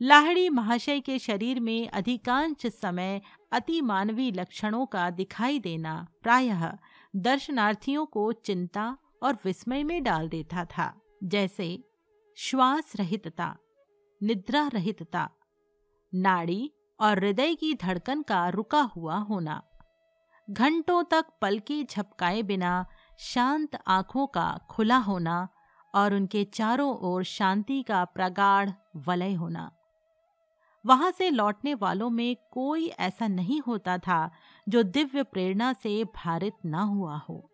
लाहड़ी 0.00 0.48
महाशय 0.48 1.00
के 1.00 1.18
शरीर 1.18 1.60
में 1.60 1.88
अधिकांश 1.88 2.66
समय 2.66 3.20
अति 3.52 3.80
मानवीय 3.80 4.30
लक्षणों 4.30 4.86
का 4.86 5.10
दिखाई 5.10 5.58
देना 5.58 6.06
प्रायः 6.22 6.70
दर्शनार्थियों 7.16 8.06
को 8.06 8.32
चिंता 8.32 8.96
और 9.22 9.38
विस्मय 9.44 9.84
में 9.84 10.02
डाल 10.02 10.28
देता 10.28 10.64
था, 10.64 10.94
जैसे 11.24 11.84
श्वास 12.36 12.92
रहितता। 12.96 13.56
निद्रा 14.22 14.66
रहितता 14.74 15.30
नाड़ी 16.14 16.72
और 17.00 17.18
हृदय 17.18 17.54
की 17.54 17.74
धड़कन 17.74 18.22
का 18.22 18.48
रुका 18.48 18.80
हुआ 18.80 19.16
होना। 19.16 19.62
घंटों 20.50 21.04
तक 21.04 21.24
पलके 21.40 21.84
झपकाए 21.84 22.42
बिना 22.42 22.86
शांत 23.18 23.78
आँखों 23.86 24.26
का 24.26 24.60
खुला 24.70 24.96
होना 24.96 25.48
और 25.94 26.14
उनके 26.14 26.44
चारों 26.44 26.96
ओर 26.96 27.24
शांति 27.24 27.82
का 27.82 28.04
प्रगाढ़ 28.04 28.70
वलय 28.96 29.34
होना। 29.34 29.70
वहाँ 30.86 31.10
से 31.10 31.30
लौटने 31.30 31.74
वालों 31.74 32.10
में 32.10 32.36
कोई 32.50 32.86
ऐसा 32.86 33.28
नहीं 33.28 33.60
होता 33.60 33.98
था 33.98 34.30
जो 34.68 34.82
दिव्य 34.82 35.22
प्रेरणा 35.22 35.72
से 35.72 36.04
भारित 36.04 36.54
न 36.66 36.74
हुआ 36.74 37.16
हो। 37.16 37.50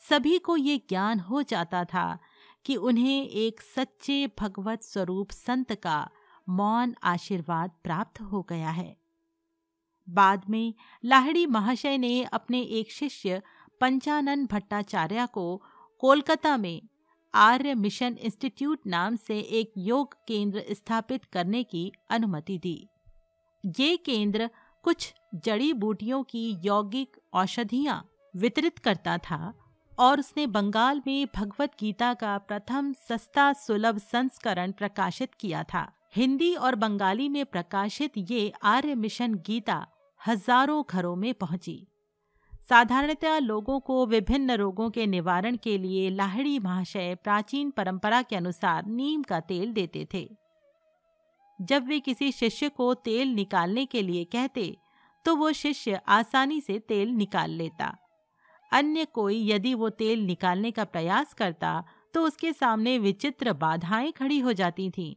सभी 0.00 0.38
को 0.38 0.56
ये 0.56 0.78
ज्ञान 0.88 1.20
हो 1.20 1.42
जाता 1.42 1.84
था 1.84 2.18
कि 2.66 2.76
उन्हें 2.76 3.28
एक 3.28 3.60
सच्चे 3.60 4.26
भगवत 4.38 4.82
स्वरूप 4.82 5.30
संत 5.30 5.72
का 5.74 6.10
मौन 6.48 6.94
आशीर्वाद 7.02 7.70
प्राप्त 7.84 8.20
हो 8.20 8.42
गया 8.42 8.70
है। 8.70 8.96
बाद 10.08 10.42
में 10.50 10.74
लाहड़ी 11.04 11.46
महाशय 11.46 11.98
ने 11.98 12.22
अपने 12.24 12.60
एक 12.60 12.92
शिष्य 12.92 13.42
पंचानन 13.80 14.46
भट्टाचार्य 14.46 15.26
को 15.26 15.62
कोलकाता 15.98 16.56
में 16.56 16.82
आर्य 17.34 17.74
मिशन 17.74 18.16
इंस्टीट्यूट 18.20 18.80
नाम 18.86 19.16
से 19.16 19.38
एक 19.40 19.72
योग 19.78 20.14
केंद्र 20.28 20.64
स्थापित 20.70 21.24
करने 21.24 21.62
की 21.64 21.92
अनुमति 22.10 22.58
दी। 22.58 22.88
ये 23.64 23.96
केंद्र 23.96 24.50
कुछ 24.82 25.14
जड़ी 25.34 25.72
बूटियों 25.72 26.22
की 26.22 26.58
यौगिक 26.64 27.16
औषधियाँ 27.32 28.08
वितरित 28.36 28.78
करता 28.78 29.18
था 29.18 29.54
और 29.98 30.20
उसने 30.20 30.46
बंगाल 30.48 31.02
में 31.06 31.26
भगवत 31.34 31.72
गीता 31.80 32.12
का 32.14 32.36
प्रथम 32.38 32.92
सस्ता 33.08 33.52
सुलभ 33.52 33.98
संस्करण 34.00 34.72
प्रकाशित 34.72 35.34
किया 35.34 35.62
था। 35.64 35.90
हिंदी 36.16 36.54
और 36.56 36.74
बंगाली 36.74 37.28
में 37.28 37.44
प्रकाशित 37.46 38.12
ये 38.18 38.52
आर्य 38.64 38.94
मिशन 38.94 39.34
गीता 39.46 39.86
हज़ारों 40.20 40.82
घरों 40.90 41.14
में 41.16 41.32
पहुँची। 41.34 41.86
साधारणतः 42.70 43.38
लोगों 43.38 43.78
को 43.80 44.04
विभिन्न 44.06 44.56
रोगों 44.56 44.90
के 44.90 45.06
निवारण 45.06 45.56
के 45.56 45.76
लिए 45.78 46.10
लाहड़ी 46.10 46.58
महाशय 46.58 47.14
प्राचीन 47.14 47.70
परंपरा 47.70 48.20
के 48.22 48.36
अनुसार 48.36 48.86
नीम 48.86 49.22
का 49.22 49.40
तेल 49.40 49.72
देते 49.72 50.06
थे। 50.14 50.28
जब 51.58 51.86
वे 51.86 51.98
किसी 52.00 52.30
शिष्य 52.32 52.68
को 52.68 52.92
तेल 52.94 53.34
निकालने 53.34 53.84
के 53.86 54.02
लिए 54.02 54.24
कहते 54.24 54.76
तो 55.26 55.34
वो 55.36 55.52
शिष्य 55.54 56.00
आसानी 56.08 56.60
से 56.60 56.78
तेल 56.78 57.08
निकाल 57.08 57.50
लेता। 57.52 57.96
अन्य 58.72 59.04
कोई 59.04 59.48
यदि 59.48 59.74
वो 59.74 59.88
तेल 59.88 60.20
निकालने 60.20 60.70
का 60.70 60.84
प्रयास 60.84 61.34
करता 61.34 61.84
तो 62.14 62.22
उसके 62.22 62.52
सामने 62.52 62.98
विचित्र 62.98 63.52
बाधाएँ 63.52 64.12
खड़ी 64.12 64.38
हो 64.38 64.52
जाती 64.52 64.90
थीं। 64.90 65.14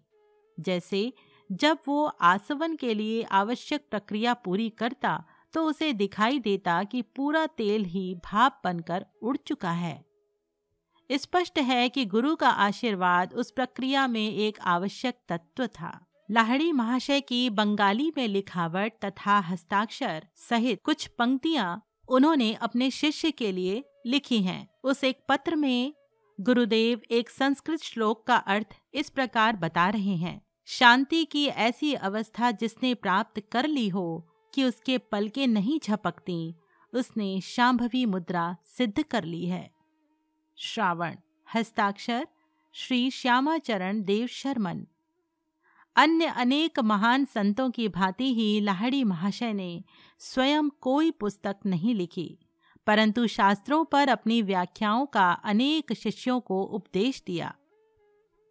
जैसे, 0.60 1.14
जब 1.52 1.78
वो 1.88 2.06
आसवन 2.06 2.76
के 2.76 2.94
लिए 2.94 3.24
आवश्यक 3.24 3.88
प्रक्रिया 3.92 4.34
पूरी 4.34 4.70
करता 4.70 5.24
तो 5.54 5.64
उसे 5.64 5.94
दिखाई 5.94 6.40
देता 6.40 6.84
कि 6.84 7.02
पूरा 7.02 7.46
तेल 7.48 7.86
ही 7.86 8.16
भाप 8.16 8.62
बनकर 8.64 9.06
उड़ 9.22 9.38
चुका 9.38 9.72
है। 9.72 10.06
स्पष्ट 11.12 11.60
है 11.60 11.90
कि 11.90 12.06
गुरु 12.06 12.36
का 12.36 12.50
आशीर्वाद 12.50 13.34
उस 13.34 13.52
प्रक्रिया 13.52 14.08
में 14.08 14.34
एक 14.34 14.60
आवश्यक 14.60 15.20
तत्व 15.30 15.68
था। 15.68 16.06
लाहड़ी 16.32 16.72
महाशय 16.72 17.22
की 17.22 17.50
बंगाली 17.50 18.12
में 18.18 18.28
लिखावट 18.28 18.94
तथा 19.06 19.40
हस्ताक्षर 19.40 20.28
सहित 20.36 20.82
कुछ 20.84 21.08
पंक्तियाँ 21.08 21.84
उन्होंने 22.10 22.54
अपने 22.54 22.92
शिष्य 22.92 23.32
के 23.32 23.52
लिए 23.52 23.84
लिखी 24.06 24.42
हैं। 24.42 24.70
उस 24.84 25.04
एक 25.04 25.20
पत्र 25.30 25.56
में 25.56 25.94
गुरुदेव 26.42 27.02
एक 27.12 27.30
संस्कृत 27.30 27.82
श्लोक 27.82 28.28
का 28.28 28.36
अर्थ 28.36 28.76
इस 28.94 29.10
प्रकार 29.10 29.56
बता 29.56 29.90
रहे 29.90 30.16
हैं। 30.16 30.46
शांति 30.66 31.26
की 31.26 31.46
ऐसी 31.46 31.94
अवस्था 31.94 32.52
जिसने 32.52 32.94
प्राप्त 32.94 33.40
कर 33.52 33.68
ली 33.68 33.90
हो 33.90 34.28
कि 34.54 34.64
उसके 34.64 34.98
पलके 34.98 35.48
नहीं 35.48 35.80
झपकती, 35.80 36.56
उसने 36.94 37.42
शांभवी 37.42 38.06
मुद्रा 38.06 38.58
सिद्ध 38.66 39.04
कर 39.04 39.24
ली 39.24 39.46
है। 39.46 39.72
श्रावण, 40.58 41.16
हस्ताक्षर, 41.56 42.28
श्री 42.74 43.12
श्यामाचरण 43.12 44.04
देव 44.04 44.28
शर्मन। 44.28 44.88
अन्य 45.96 46.26
अनेक 46.26 46.80
महान 46.80 47.26
संतों 47.26 47.70
की 47.70 47.88
भांति 47.88 48.34
ही 48.34 48.60
लाहड़ी 48.60 49.04
महाशय 49.04 49.54
ने 49.54 49.84
स्वयं 50.20 50.70
कोई 50.70 51.12
पुस्तक 51.12 51.56
नहीं 51.66 51.96
लिखी। 51.96 52.40
परंतु 52.88 53.28
शास्त्रों 53.28 53.86
पर 53.86 54.10
अपनी 54.10 54.42
व्याख्याओं 54.42 55.06
का 55.06 55.32
अनेक 55.32 55.94
शिष्यों 55.94 56.40
को 56.40 56.64
उपदेश 56.64 57.24
दिया। 57.28 57.56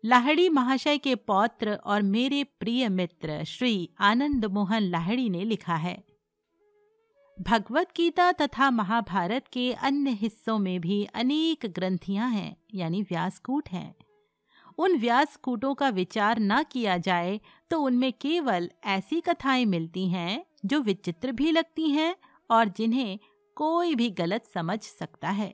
लाहड़ी 0.04 0.48
महाशय 0.48 0.98
के 0.98 1.14
पौत्र 1.14 1.74
और 1.74 2.02
मेरे 2.02 2.44
प्रिय 2.44 2.88
मित्र 2.88 3.44
श्री 3.44 3.90
आनंद 4.00 4.44
मोहन 4.44 4.82
लाहड़ी 4.82 5.28
ने 5.28 5.44
लिखा 5.44 5.74
है। 5.74 6.04
भगवत 7.40 7.88
गीता 7.96 8.32
तथा 8.32 8.70
महाभारत 8.70 9.44
के 9.52 9.72
अन्य 9.72 10.10
हिस्सों 10.10 10.58
में 10.58 10.80
भी 10.80 11.04
अनेक 11.04 11.66
ग्रंथियाँ 11.66 12.30
हैं, 12.30 12.56
यानी 12.74 13.02
व्यासकूट 13.02 13.68
हैं। 13.68 13.94
उन 14.78 14.96
व्यासकूटों 14.98 15.74
का 15.74 15.88
विचार 15.90 16.38
न 16.40 16.62
किया 16.72 16.96
जाए 16.98 17.40
तो 17.70 17.80
उनमें 17.80 18.12
केवल 18.12 18.70
ऐसी 18.86 19.20
कथाएँ 19.20 19.64
मिलती 19.64 20.08
हैं, 20.08 20.44
जो 20.64 20.80
विचित्र 20.80 21.32
भी 21.32 21.50
लगती 21.52 21.90
हैं 21.90 22.14
और 22.50 22.68
जिन्हें 22.68 23.18
कोई 23.56 23.94
भी 23.94 24.10
गलत 24.12 24.44
समझ 24.44 24.80
सकता 24.80 25.30
है। 25.30 25.52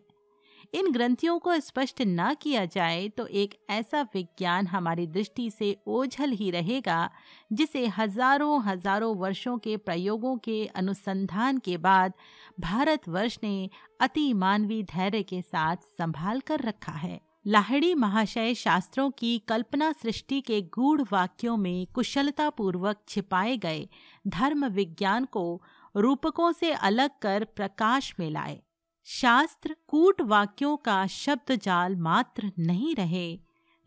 इन 0.74 0.90
ग्रंथियों 0.92 1.38
को 1.38 1.58
स्पष्ट 1.60 2.02
न 2.02 2.34
किया 2.42 2.64
जाए 2.64 3.08
तो 3.08 3.26
एक 3.26 3.54
ऐसा 3.70 4.02
विज्ञान 4.14 4.66
हमारी 4.66 5.06
दृष्टि 5.06 5.50
से 5.50 5.76
ओझल 5.86 6.30
ही 6.30 6.50
रहेगा, 6.50 7.10
जिसे 7.50 7.86
हज़ारों 7.88 8.62
हज़ारों 8.64 9.14
वर्षों 9.16 9.56
के 9.58 9.76
प्रयोगों 9.76 10.36
के 10.36 10.64
अनुसंधान 10.66 11.58
के 11.58 11.76
बाद 11.78 12.12
भारतवर्ष 12.60 13.38
ने 13.42 13.68
अति 14.00 14.32
मानवीय 14.34 14.82
धैर्य 14.82 15.22
के 15.22 15.40
साथ 15.42 15.76
संभाल 15.98 16.40
कर 16.40 16.60
रखा 16.60 16.92
है। 16.92 17.20
लाहड़ी 17.46 17.94
महाशय 17.94 18.54
शास्त्रों 18.54 19.10
की 19.10 19.38
कल्पना 19.38 19.92
सृष्टि 19.92 20.40
के 20.40 20.62
गूढ़ 20.62 21.02
वाक्यों 21.12 21.56
में 21.56 21.86
कुशलता 21.86 22.50
पूर्वक 22.50 23.02
छिपाए 23.08 23.56
गए 23.56 23.88
धर्म 24.26 24.66
विज्ञान 24.66 25.24
को 25.24 25.62
रूपकों 25.96 26.52
से 26.52 26.72
अलग 26.72 27.10
कर 27.22 27.44
प्रकाश 27.44 28.14
में 28.20 28.30
लाए 28.30 28.62
शास्त्र 29.04 29.76
कूट 29.88 30.20
वाक्यों 30.20 30.76
का 30.76 31.06
शब्द 31.06 31.54
जाल 31.56 31.96
मात्र 31.96 32.52
नहीं 32.58 32.94
रहे। 32.94 33.38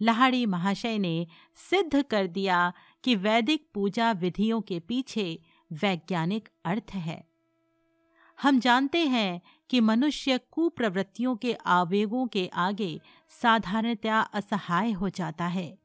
लाहड़ी 0.01 0.45
महाशय 0.45 0.97
ने 0.97 1.27
सिद्ध 1.69 2.01
कर 2.01 2.27
दिया 2.27 2.73
कि 3.03 3.15
वैदिक 3.15 3.67
पूजा 3.73 4.11
विधियों 4.11 4.61
के 4.61 4.79
पीछे 4.79 5.39
वैज्ञानिक 5.73 6.49
अर्थ 6.65 6.93
है। 6.93 7.23
हम 8.41 8.59
जानते 8.59 9.05
हैं 9.07 9.41
कि 9.69 9.79
मनुष्य 9.79 10.39
कुप्रवृत्तियों 10.51 11.35
के 11.35 11.53
आवेगों 11.53 12.27
के 12.27 12.49
आगे 12.53 12.99
साधारणतया 13.41 14.19
असहाय 14.19 14.91
हो 14.91 15.09
जाता 15.09 15.45
है। 15.47 15.77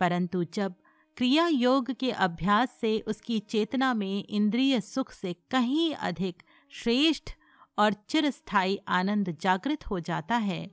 परंतु 0.00 0.44
जब 0.44 0.74
क्रिया 1.16 1.46
योग 1.46 1.90
के 1.90 2.10
अभ्यास 2.10 2.78
से 2.80 2.98
उसकी 3.00 3.38
चेतना 3.38 3.94
में 3.94 4.24
इंद्रिय 4.24 4.80
सुख 4.80 5.12
से 5.12 5.32
कहीं 5.50 5.94
अधिक 5.94 6.42
श्रेष्ठ 6.70 7.30
और 7.78 7.92
चिरस्थायी 7.92 8.78
आनंद 8.88 9.36
जागृत 9.40 9.86
हो 9.86 10.00
जाता 10.00 10.36
है, 10.36 10.70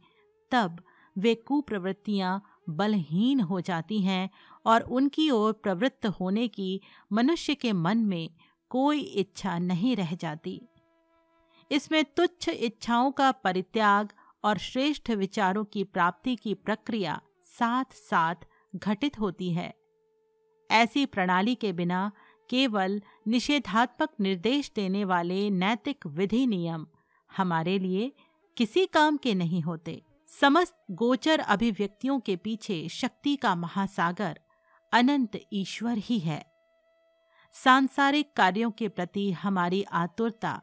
तब 0.52 0.84
वे 1.18 1.36
कुप्रवृत्तियाँ 1.36 2.44
बलहीन 2.70 3.40
हो 3.40 3.62
जाती 3.62 4.02
हैं 4.02 4.30
और 4.66 4.82
उनकी 4.82 5.30
ओर 5.30 5.54
प्रवृत्त 5.54 6.06
होने 6.06 6.48
की 6.48 6.82
मनुष्य 7.12 7.56
के 7.56 7.74
मन 7.74 7.98
में 7.98 8.30
कोई 8.70 9.00
इच्छा 9.00 9.60
नहीं 9.60 9.96
रह 9.96 10.16
जाती। 10.16 10.62
इसमें 11.72 12.06
तुच्छ 12.06 12.50
इच्छाओं 12.50 13.12
का 13.12 13.32
परित्याग 13.32 14.14
और 14.46 14.58
श्रेष्ठ 14.58 15.10
विचारों 15.10 15.66
की 15.66 15.84
प्राप्ति 15.84 16.36
की 16.36 16.54
प्रक्रिया 16.54 17.22
साथ 17.60 17.94
साथ 17.94 18.36
घटित 18.76 19.20
होती 19.20 19.52
है। 19.54 19.74
ऐसी 20.72 21.06
प्रणाली 21.06 21.56
के 21.56 21.74
बिना 21.74 22.12
केवल 22.50 23.02
निषेधात्मक 23.28 24.10
निर्देश 24.20 24.72
देने 24.76 25.06
वाले 25.06 25.50
नैतिक 25.50 26.06
विधि 26.08 26.48
नियम 26.48 26.88
हमारे 27.38 27.80
लिए 27.80 28.12
किसी 28.58 28.86
काम 28.86 29.18
के 29.18 29.34
नहीं 29.34 29.62
होते। 29.62 30.02
समस्त 30.40 30.78
गोचर 30.92 31.40
अभिव्यक्तियों 31.40 32.20
के 32.20 32.36
पीछे 32.36 32.88
शक्ति 32.90 33.36
का 33.36 33.56
महासागर 33.56 34.40
अनंत 34.92 35.40
ईश्वर 35.54 35.98
ही 35.98 36.20
है। 36.20 36.46
सांसारिक 37.54 38.34
कार्यों 38.36 38.72
के 38.72 38.88
प्रति 38.90 39.32
हमारी 39.32 39.84
आतुरता 39.84 40.62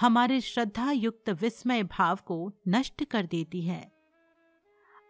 हमारे 0.00 0.40
श्रद्धा 0.40 0.90
युक्त 0.90 1.30
विस्मय 1.30 1.82
भाव 1.82 2.18
को 2.26 2.52
नष्ट 2.68 3.04
कर 3.04 3.26
देती 3.26 3.62
है। 3.62 3.92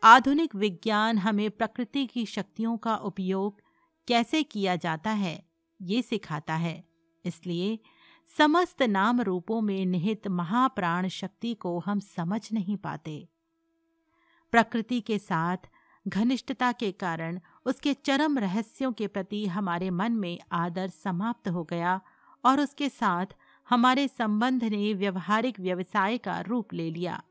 आधुनिक 0.03 0.55
विज्ञान 0.55 1.19
हमें 1.19 1.51
प्रकृति 1.51 2.07
की 2.07 2.27
शक्तियों 2.27 2.77
का 2.77 2.97
उपयोग 2.97 3.61
कैसे 4.09 4.43
किया 4.43 4.77
जाता 4.77 5.11
है, 5.11 5.47
ये 5.83 6.03
सिखाता 6.03 6.55
है। 6.55 6.85
इसलिए 7.25 7.79
समस्त 8.39 8.83
नाम 8.83 9.21
रूपों 9.21 9.61
में 9.61 9.87
निहित 9.87 10.29
महाप्राण 10.29 11.09
शक्ति 11.09 11.55
को 11.55 11.79
हम 11.79 12.01
समझ 12.01 12.53
नहीं 12.53 12.77
पाते। 12.77 13.29
प्रकृति 14.53 15.01
के 15.01 15.19
साथ 15.19 15.69
घनिष्ठता 16.09 16.73
के 16.73 16.93
कारण 16.93 17.41
उसके 17.65 17.95
चरम 17.95 18.39
रहस्यों 18.39 18.93
के 18.93 19.07
प्रति 19.07 19.47
हमारे 19.47 19.91
मन 19.91 20.13
में 20.13 20.39
आदर 20.53 20.89
समाप्त 20.89 21.49
हो 21.49 21.65
गया 21.65 22.01
और 22.45 22.61
उसके 22.61 22.89
साथ 22.89 23.27
हमारे 23.69 24.07
संबंध 24.09 24.65
ने 24.65 24.93
व्यवहारिक 24.95 25.61
व्यवसाय 25.61 26.19
का 26.19 26.41
रूप 26.41 26.75
ले 26.75 26.91
लिया। 26.91 27.23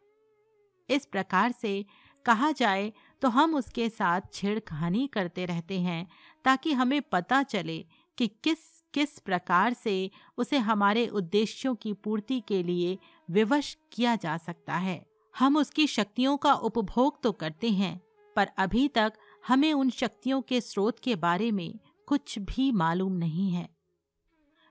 इस 0.89 1.05
प्रकार 1.05 1.51
से 1.51 1.85
कहा 2.25 2.51
जाए 2.51 2.91
तो 3.21 3.29
हम 3.29 3.55
उसके 3.55 3.89
साथ 3.89 4.21
छेड़खानी 4.33 5.05
करते 5.07 5.45
रहते 5.45 5.79
हैं, 5.79 6.07
ताकि 6.45 6.73
हमें 6.73 7.01
पता 7.01 7.41
चले 7.43 7.77
कि 8.17 8.27
किस 8.43 8.57
किस 8.93 9.17
प्रकार 9.19 9.73
से 9.73 10.09
उसे 10.37 10.57
हमारे 10.57 11.05
उद्देश्यों 11.07 11.73
की 11.75 11.93
पूर्ति 11.93 12.39
के 12.39 12.61
लिए 12.63 12.97
विवश 13.29 13.75
किया 13.91 14.15
जा 14.15 14.37
सकता 14.37 14.75
है। 14.75 15.05
हम 15.33 15.57
उसकी 15.57 15.87
शक्तियों 15.87 16.35
का 16.37 16.53
उपभोग 16.53 17.21
तो 17.23 17.31
करते 17.31 17.69
हैं, 17.69 17.99
पर 18.35 18.49
अभी 18.57 18.87
तक 18.87 19.13
हमें 19.47 19.71
उन 19.73 19.89
शक्तियों 19.89 20.41
के 20.41 20.61
स्रोत 20.61 20.99
के 20.99 21.15
बारे 21.15 21.51
में 21.51 21.79
कुछ 22.07 22.37
भी 22.39 22.71
मालूम 22.71 23.13
नहीं 23.13 23.51
है। 23.51 23.67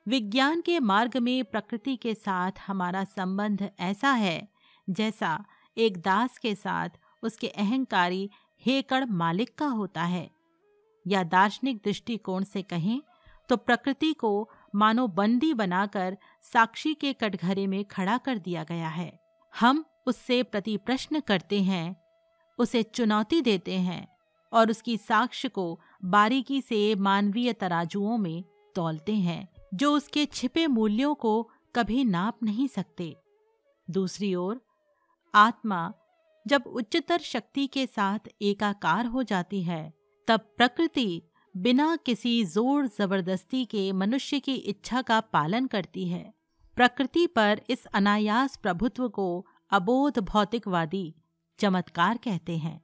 विज्ञान 0.06 0.60
के 0.60 0.78
मार्ग 0.80 1.16
में 1.16 1.44
प्रकृति 1.44 1.96
के 1.96 2.14
साथ 2.14 2.52
हमारा 2.66 3.04
संबंध 3.04 3.68
ऐसा 3.80 4.10
है, 4.10 4.48
जैसा 4.88 5.44
एक 5.76 5.96
दास 5.98 6.38
के 6.38 6.54
साथ 6.54 6.88
उसके 7.22 7.48
अहंकारी 7.48 8.30
हेकड़ 8.66 9.04
मालिक 9.04 9.54
का 9.58 9.66
होता 9.66 10.02
है। 10.02 10.30
या 11.06 11.22
दार्शनिक 11.22 11.80
दृष्टिकोण 11.84 12.44
से 12.44 12.62
कहें 12.62 13.00
तो 13.48 13.56
प्रकृति 13.56 14.12
को 14.12 14.50
मानो 14.74 15.06
बंदी 15.06 15.52
बनाकर 15.54 16.16
साक्षी 16.42 16.94
के 16.94 17.12
कटघरे 17.12 17.66
में 17.66 17.84
खड़ा 17.84 18.16
कर 18.18 18.38
दिया 18.38 18.64
गया 18.64 18.88
है। 18.88 19.12
हम 19.54 19.84
उससे 20.06 20.42
प्रति 20.42 20.76
प्रश्न 20.76 21.20
करते 21.20 21.62
हैं, 21.62 21.96
उसे 22.58 22.82
चुनौती 22.82 23.40
देते 23.40 23.78
हैं 23.78 24.06
और 24.52 24.70
उसकी 24.70 24.96
साक्ष्य 24.96 25.48
को 25.48 25.80
बारीकी 26.04 26.60
से 26.60 26.94
मानवीय 26.94 27.52
तराजुओं 27.52 28.16
में 28.18 28.44
तौलते 28.76 29.14
हैं। 29.14 29.48
जो 29.74 29.92
उसके 29.92 30.26
छिपे 30.26 30.66
मूल्यों 30.66 31.14
को 31.14 31.50
कभी 31.74 32.04
नाप 32.04 32.42
नहीं 32.42 32.68
सकते। 32.68 33.16
दूसरी 33.90 34.34
ओर, 34.34 34.60
आत्मा 35.34 35.92
जब 36.46 36.62
उच्चतर 36.66 37.18
शक्ति 37.18 37.66
के 37.66 37.86
साथ 37.86 38.18
एकाकार 38.42 39.06
हो 39.06 39.22
जाती 39.22 39.62
है, 39.62 39.92
तब 40.28 40.40
प्रकृति 40.56 41.22
बिना 41.56 41.96
किसी 41.96 42.44
ज़ोर 42.44 42.86
ज़बरदस्ती 42.86 43.64
के 43.64 43.92
मनुष्य 43.92 44.40
की 44.40 44.54
इच्छा 44.54 45.02
का 45.02 45.20
पालन 45.20 45.66
करती 45.66 46.08
है। 46.08 46.34
प्रकृति 46.76 47.26
पर 47.26 47.60
इस 47.70 47.86
अनायास 47.86 48.56
प्रभुत्व 48.56 49.08
को 49.08 49.46
अबोध 49.70 50.18
भौतिकवादी, 50.18 51.14
चमत्कार 51.58 52.16
कहते 52.16 52.56
हैं। 52.56 52.80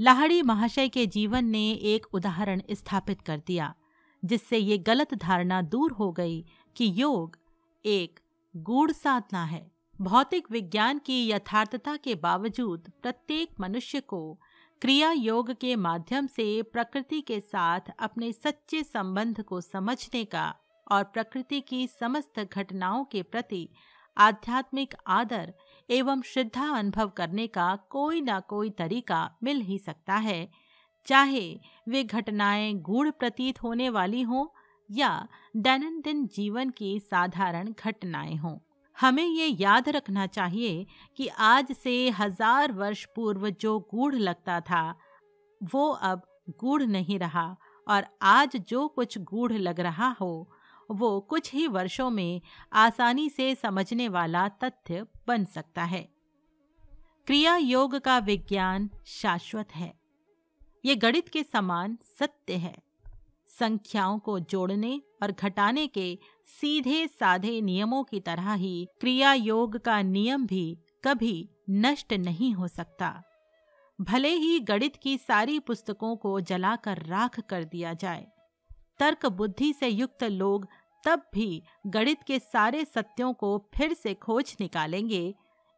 लाहड़ी 0.00 0.42
महाशय 0.42 0.88
के 0.88 1.06
जीवन 1.06 1.44
ने 1.44 1.70
एक 1.70 2.06
उदाहरण 2.12 2.62
स्थापित 2.70 3.20
कर 3.20 3.42
दिया। 3.46 3.74
जिससे 4.24 4.58
ये 4.58 4.78
गलत 4.78 5.14
धारणा 5.14 5.62
दूर 5.62 5.92
हो 5.92 6.10
गई 6.12 6.44
कि 6.76 6.92
योग 6.94 7.38
एक 7.84 8.20
गूढ़ 8.56 8.92
साधना 8.92 9.44
है। 9.44 9.70
भौतिक 10.00 10.50
विज्ञान 10.50 10.98
की 10.98 11.28
यथार्थता 11.30 11.96
के 11.96 12.14
बावजूद 12.14 12.92
प्रत्येक 13.02 13.60
मनुष्य 13.60 14.00
को 14.00 14.38
क्रिया 14.82 15.10
योग 15.12 15.52
के 15.52 15.76
माध्यम 15.76 16.26
से 16.26 16.62
प्रकृति 16.62 17.20
के 17.20 17.40
साथ 17.40 17.80
अपने 17.98 18.32
सच्चे 18.32 18.82
संबंध 18.82 19.42
को 19.42 19.60
समझने 19.60 20.24
का 20.24 20.54
और 20.90 21.04
प्रकृति 21.04 21.60
की 21.60 21.86
समस्त 21.86 22.40
घटनाओं 22.52 23.04
के 23.04 23.22
प्रति 23.22 23.68
आध्यात्मिक 24.16 24.94
आदर 25.06 25.52
एवं 25.90 26.22
श्रद्धा 26.22 26.68
अनुभव 26.68 27.08
करने 27.08 27.46
का 27.46 27.78
कोई 27.90 28.20
ना 28.20 28.40
कोई 28.40 28.70
तरीका 28.70 29.36
मिल 29.42 29.60
ही 29.60 29.78
सकता 29.78 30.14
है। 30.14 30.50
चाहे 31.06 31.60
वे 31.88 32.04
घटनाएँ 32.04 32.74
गूढ़ 32.74 33.10
प्रतीत 33.10 33.62
होने 33.62 33.88
वाली 33.88 34.22
हों 34.22 34.46
या 34.90 35.28
दैनंदिन 35.56 36.26
जीवन 36.26 36.70
की 36.70 37.00
साधारण 37.00 37.72
घटनाएँ 37.84 38.36
हों। 38.36 38.58
हमें 39.00 39.26
ये 39.26 39.46
याद 39.46 39.88
रखना 39.88 40.26
चाहिए 40.26 40.86
कि 41.16 41.28
आज 41.28 41.72
से 41.72 42.10
हज़ार 42.10 42.72
वर्ष 42.72 43.04
पूर्व 43.16 43.50
जो 43.50 43.78
गूढ़ 43.78 44.14
लगता 44.14 44.60
था, 44.60 44.94
वो 45.72 45.88
अब 45.90 46.22
गूढ़ 46.50 46.82
नहीं 46.82 47.18
रहा 47.18 47.56
और 47.88 48.06
आज 48.22 48.56
जो 48.56 48.88
कुछ 48.88 49.18
गूढ़ 49.18 49.52
लग 49.52 49.80
रहा 49.80 50.16
हो, 50.20 50.50
वो 50.90 51.20
कुछ 51.20 51.52
ही 51.54 51.66
वर्षों 51.66 52.10
में 52.10 52.40
आसानी 52.72 53.30
से 53.30 53.54
समझने 53.54 54.08
वाला 54.08 54.48
तथ्य 54.48 55.06
बन 55.26 55.44
सकता 55.44 55.84
है। 55.84 56.08
क्रिया 57.26 57.56
योग 57.56 57.98
का 57.98 58.18
विज्ञान 58.18 58.90
शाश्वत 59.06 59.74
है। 59.74 59.97
ये 60.84 60.94
गणित 60.96 61.28
के 61.28 61.42
समान 61.42 61.96
सत्य 62.18 62.54
है। 62.54 62.76
संख्याओं 63.50 64.18
को 64.18 64.38
जोड़ने 64.40 65.00
और 65.22 65.32
घटाने 65.32 65.86
के 65.86 66.18
सीधे 66.60 67.06
साधे 67.08 67.60
नियमों 67.60 68.02
की 68.04 68.20
तरह 68.20 68.52
ही 68.52 68.88
क्रिया 69.00 69.32
योग 69.32 69.76
का 69.76 70.00
नियम 70.02 70.46
भी 70.46 70.78
कभी 71.04 71.48
नष्ट 71.70 72.12
नहीं 72.12 72.52
हो 72.54 72.68
सकता। 72.68 73.22
भले 73.98 74.28
ही 74.28 74.58
गणित 74.60 74.96
की 74.96 75.16
सारी 75.18 75.58
पुस्तकों 75.58 76.14
को 76.16 76.38
जलाकर 76.40 77.02
राख 77.02 77.40
कर 77.40 77.64
दिया 77.64 77.92
जाए, 77.94 78.26
तर्क 79.00 79.26
बुद्धि 79.26 79.72
से 79.72 79.88
युक्त 79.88 80.24
लोग 80.24 80.66
तब 81.04 81.22
भी 81.34 81.62
गणित 81.86 82.22
के 82.22 82.38
सारे 82.38 82.84
सत्यों 82.84 83.32
को 83.32 83.56
फिर 83.74 83.92
से 83.94 84.14
खोज 84.14 84.56
निकालेंगे। 84.60 85.34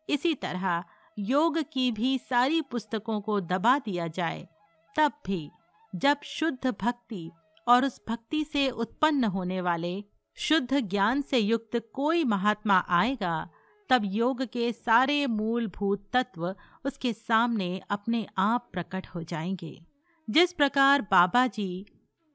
इसी 0.08 0.34
तरह 0.34 0.82
योग 1.18 1.58
की 1.72 1.90
भी 1.92 2.16
सारी 2.20 2.60
पुस्तकों 2.60 3.20
को 3.20 3.40
दबा 3.40 3.78
दिया 3.78 4.06
जाए 4.08 4.46
तब 4.96 5.12
भी, 5.26 5.50
जब 5.94 6.16
शुद्ध 6.22 6.74
भक्ति 6.80 7.30
और 7.68 7.84
उस 7.84 8.00
भक्ति 8.08 8.44
से 8.44 8.70
उत्पन्न 8.70 9.24
होने 9.24 9.60
वाले 9.60 10.04
शुद्ध 10.34 10.80
ज्ञान 10.80 11.22
से 11.22 11.38
युक्त 11.38 11.90
कोई 11.92 12.24
महात्मा 12.24 12.86
आएगा, 12.88 13.48
तब 13.88 14.02
योग 14.04 14.42
के 14.42 14.72
सारे 14.72 15.26
मूलभूत 15.26 16.10
तत्व 16.12 16.56
उसके 16.84 17.12
सामने 17.12 17.80
अपने 17.90 18.26
आप 18.38 18.70
प्रकट 18.72 19.06
हो 19.06 19.22
जाएँगे। 19.22 19.86
जिस 20.30 20.52
प्रकार 20.52 21.02
बाबा 21.02 21.46
जी 21.46 21.86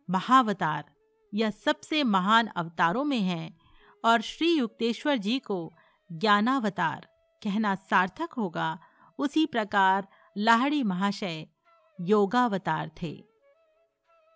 महावतार 0.10 0.86
या 1.34 1.50
सबसे 1.50 2.04
महान 2.04 2.48
अवतारों 2.48 3.04
में 3.04 3.20
हैं 3.20 3.58
और 4.06 4.22
श्री 4.22 4.58
युक्तेश्वर 4.58 5.18
जी 5.18 5.39
को 5.39 5.74
ज्ञानावतार 6.12 7.08
कहना 7.44 7.76
सार्थक 7.76 8.34
होगा, 8.34 8.80
उसी 9.18 9.46
प्रकार 9.46 10.08
लाहड़ी 10.38 10.84
महाशय 10.84 11.48
योगावतार 12.01 12.91
थे। 13.01 13.23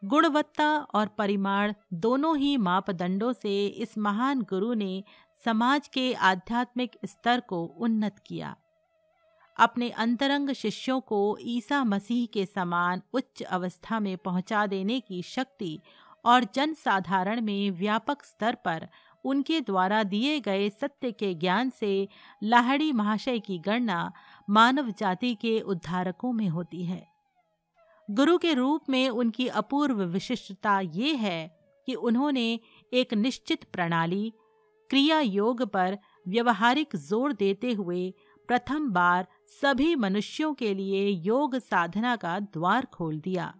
गुणवत्ता 0.06 0.78
और 0.78 1.08
परिमाण 1.08 1.74
दोनों 1.93 2.38
ही 2.38 2.58
मापदंडों 2.58 3.34
से 3.34 3.67
इस 3.67 3.98
महान 3.98 4.41
गुरु 4.41 4.74
ने 4.74 5.04
समाज 5.45 5.88
के 5.88 6.13
आध्यात्मिक 6.13 6.91
स्तर 7.06 7.39
को 7.39 7.65
उन्नत 7.65 8.15
किया। 8.26 8.56
अपने 9.60 9.89
अंतरंग 9.89 10.50
शिष्यों 10.50 11.00
को 11.00 11.38
ईसा 11.41 11.84
मसीह 11.84 12.26
के 12.26 12.45
समान 12.45 13.02
उच्च 13.13 13.41
अवस्था 13.41 14.00
में 14.00 14.17
पहुँचा 14.17 14.65
देने 14.67 15.00
की 15.00 15.22
शक्ति 15.22 15.80
और 16.26 16.43
जन 16.56 16.74
साधारण 16.74 17.41
में 17.41 17.72
व्यापक 17.72 18.24
स्तर 18.24 18.56
पर 18.56 18.88
उनके 19.26 19.62
द्वारा 19.62 20.04
दिए 20.04 20.39
गए 20.39 20.69
सत्य 20.69 21.12
के 21.12 21.34
ज्ञान 21.34 21.69
से 21.69 22.08
लाहड़ी 22.43 22.91
महाशय 22.91 23.39
की 23.39 23.60
गणना 23.60 24.12
मानव 24.50 24.91
जाति 24.91 25.36
के 25.36 25.60
उद्धारकों 25.60 26.34
में 26.34 26.50
होती 26.50 26.86
है। 26.86 27.09
गुरु 28.10 28.38
के 28.38 28.54
रूप 28.54 28.89
में 28.89 29.10
उनकी 29.10 29.48
अपूर्व 29.48 30.02
विशिष्टता 30.04 30.80
ये 30.80 31.13
है 31.15 31.39
कि 31.88 31.93
उन्होंने 31.93 32.60
एक 32.91 33.13
निश्चित 33.13 33.63
प्रणाली, 33.63 34.32
क्रिया 34.89 35.19
योग 35.19 35.63
पर 35.63 35.98
व्यवहारिक 36.28 36.95
ज़ोर 36.95 37.34
देते 37.34 37.72
हुए 37.72 38.13
प्रथम 38.50 38.89
बार 38.89 39.28
सभी 39.62 39.95
मनुष्यों 39.95 40.54
के 40.54 40.74
लिए 40.74 41.08
योग 41.26 41.58
साधना 41.60 42.15
का 42.15 42.39
द्वार 42.39 42.86
खोल 42.86 43.19
दिया। 43.19 43.54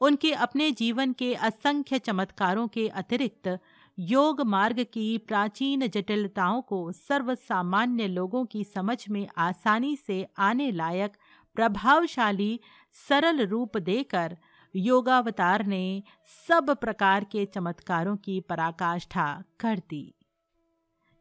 उनके 0.00 0.32
अपने 0.32 0.70
जीवन 0.70 1.12
के 1.12 1.34
असंख्य 1.34 1.98
चमत्कारों 1.98 2.66
के 2.68 2.86
अतिरिक्त 2.88 3.58
योग 3.98 4.40
मार्ग 4.46 4.82
की 4.92 5.06
प्राचीन 5.18 5.86
जटिलताओं 5.86 6.60
को 6.62 6.92
सर्वसामान्य 6.92 8.06
लोगों 8.08 8.44
की 8.44 8.64
समझ 8.64 8.98
में 9.08 9.26
आसानी 9.38 9.96
से 9.96 10.26
आने 10.38 10.70
लायक 10.72 11.16
प्रभावशाली, 11.56 12.60
सरल 13.08 13.46
रूप 13.46 13.76
देकर 13.76 14.36
योगावतार 14.74 15.64
ने 15.66 16.02
सब 16.48 16.70
प्रकार 16.70 17.24
के 17.24 17.44
चमत्कारों 17.46 18.16
की 18.16 18.40
पराकाष्ठा 18.40 19.44
कर 19.60 19.78
दी। 19.90 20.14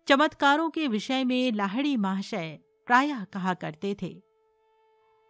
चमत्कारों 0.08 0.70
के 0.70 0.88
विषय 0.88 1.24
में 1.24 1.52
लाहड़ी 1.52 1.96
महाशय 1.98 2.60
प्रायः 2.88 3.24
कहा 3.24 3.54
करते 3.54 3.96
थे, 4.02 4.14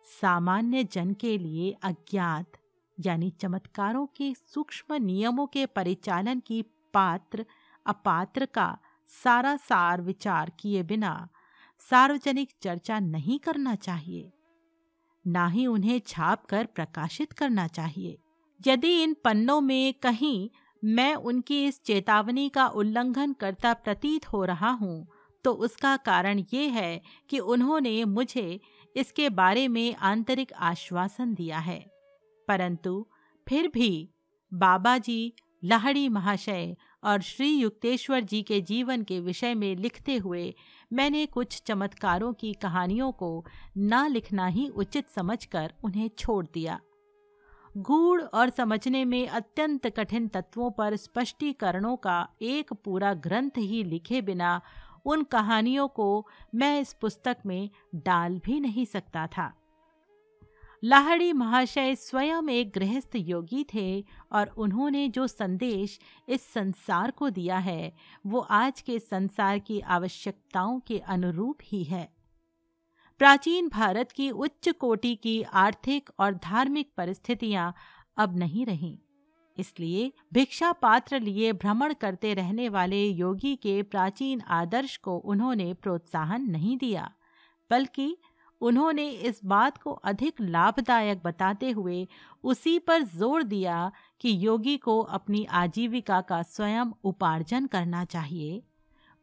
सामान्य 0.05 0.83
जन 0.83 1.13
के 1.13 1.37
लिए 1.37 1.71
अज्ञात, 1.83 2.57
यानी 2.97 3.29
चमत्कारों 3.31 4.05
के 4.07 4.33
सूक्ष्म 4.33 4.95
नियमों 4.95 5.47
के 5.47 5.65
परिचालन 5.65 6.39
की 6.39 6.61
पात्र, 6.93 7.45
अपात्र 7.85 8.45
का 8.45 8.77
सारा 9.09 9.55
सार 9.57 10.01
विचार 10.01 10.51
किए 10.59 10.83
बिना 10.83 11.29
सार्वजनिक 11.81 12.51
चर्चा 12.61 12.99
नहीं 12.99 13.39
करना 13.39 13.75
चाहिए। 13.75 14.31
ना 15.25 15.47
ही 15.47 15.65
उन्हें 15.67 15.99
छाप 16.07 16.45
कर 16.45 16.65
प्रकाशित 16.65 17.33
करना 17.33 17.67
चाहिए। 17.67 18.17
यदि 18.67 18.93
इन 19.03 19.15
पन्नों 19.23 19.59
में 19.61 19.93
कहीं 19.93 20.49
मैं 20.83 21.13
उनकी 21.15 21.65
इस 21.65 21.81
चेतावनी 21.83 22.47
का 22.49 22.67
उल्लंघन 22.67 23.33
करता 23.33 23.73
प्रतीत 23.73 24.27
हो 24.33 24.43
रहा 24.45 24.69
हूँ 24.71 25.07
तो 25.45 25.51
उसका 25.51 25.95
कारण 25.97 26.43
ये 26.53 26.67
है 26.69 27.01
कि 27.29 27.39
उन्होंने 27.39 28.03
मुझे 28.05 28.59
इसके 28.95 29.29
बारे 29.29 29.67
में 29.67 29.95
आंतरिक 29.95 30.53
आश्वासन 30.53 31.33
दिया 31.33 31.59
है। 31.59 31.79
परंतु 32.47 33.05
फिर 33.47 33.67
भी 33.67 34.09
बाबा 34.51 34.97
जी, 34.97 35.33
लाहड़ी 35.63 36.07
महाशय 36.09 36.75
और 37.05 37.21
श्री 37.21 37.49
युक्तेश्वर 37.49 38.19
जी 38.19 38.41
के 38.41 38.61
जीवन 38.61 39.03
के 39.03 39.19
विषय 39.19 39.53
में 39.53 39.75
लिखते 39.75 40.15
हुए 40.17 40.53
मैंने 40.93 41.25
कुछ 41.25 41.61
चमत्कारों 41.65 42.33
की 42.33 42.53
कहानियों 42.53 43.11
को 43.11 43.45
ना 43.77 44.07
लिखना 44.07 44.47
ही 44.47 44.67
उचित 44.67 45.09
समझकर 45.09 45.73
उन्हें 45.83 46.09
छोड़ 46.17 46.45
दिया। 46.53 46.79
गूढ़ 47.77 48.21
और 48.21 48.49
समझने 48.49 49.05
में 49.05 49.27
अत्यंत 49.27 49.87
कठिन 49.87 50.27
तत्वों 50.27 50.71
पर 50.71 50.95
स्पष्टीकरणों 50.95 51.95
का 51.95 52.27
एक 52.41 52.73
पूरा 52.73 53.13
ग्रंथ 53.13 53.57
ही 53.57 53.83
लिखे 53.83 54.21
बिना 54.21 54.61
उन 55.05 55.23
कहानियों 55.23 55.87
को 55.87 56.27
मैं 56.55 56.79
इस 56.81 56.93
पुस्तक 56.93 57.37
में 57.45 57.69
डाल 57.95 58.39
भी 58.45 58.59
नहीं 58.59 58.85
सकता 58.85 59.27
था। 59.27 59.53
लाहड़ी 60.83 61.31
महाशय 61.33 61.95
स्वयं 61.95 62.49
एक 62.49 62.71
गृहस्थ 62.71 63.15
योगी 63.15 63.65
थे 63.73 64.03
और 64.31 64.47
उन्होंने 64.47 65.07
जो 65.09 65.27
संदेश 65.27 65.99
इस 66.27 66.41
संसार 66.43 67.11
को 67.11 67.29
दिया 67.29 67.57
है, 67.57 67.93
वो 68.25 68.39
आज 68.39 68.81
के 68.81 68.99
संसार 68.99 69.59
की 69.59 69.79
आवश्यकताओं 69.79 70.79
के 70.79 70.99
अनुरूप 70.99 71.57
ही 71.63 71.83
है। 71.83 72.09
प्राचीन 73.21 73.69
भारत 73.69 74.11
की 74.11 74.29
उच्च 74.29 74.69
कोटि 74.69 75.15
की 75.15 75.41
आर्थिक 75.41 76.09
और 76.19 76.33
धार्मिक 76.35 76.91
परिस्थितियाँ 76.97 77.73
अब 78.17 78.37
नहीं 78.37 78.65
रहीं। 78.65 78.97
इसलिए 79.57 80.11
भिक्षा 80.33 80.71
पात्र 80.71 81.19
लिए 81.19 81.51
भ्रमण 81.53 81.93
करते 81.93 82.33
रहने 82.33 82.69
वाले 82.69 83.03
योगी 83.05 83.55
के 83.55 83.81
प्राचीन 83.83 84.41
आदर्श 84.41 84.95
को 84.97 85.17
उन्होंने 85.17 85.73
प्रोत्साहन 85.73 86.49
नहीं 86.51 86.77
दिया, 86.77 87.11
बल्कि 87.71 88.17
उन्होंने 88.65 89.07
इस 89.09 89.39
बात 89.45 89.77
को 89.77 89.91
अधिक 90.03 90.41
लाभदायक 90.41 91.21
बताते 91.23 91.69
हुए 91.71 92.07
उसी 92.43 92.77
पर 92.79 93.03
ज़ोर 93.03 93.43
दिया 93.43 93.91
कि 94.21 94.35
योगी 94.41 94.75
को 94.77 94.99
अपनी 95.17 95.43
आजीविका 95.53 96.19
का 96.21 96.41
स्वयं 96.43 96.91
उपार्जन 97.03 97.65
करना 97.65 98.03
चाहिए। 98.05 98.61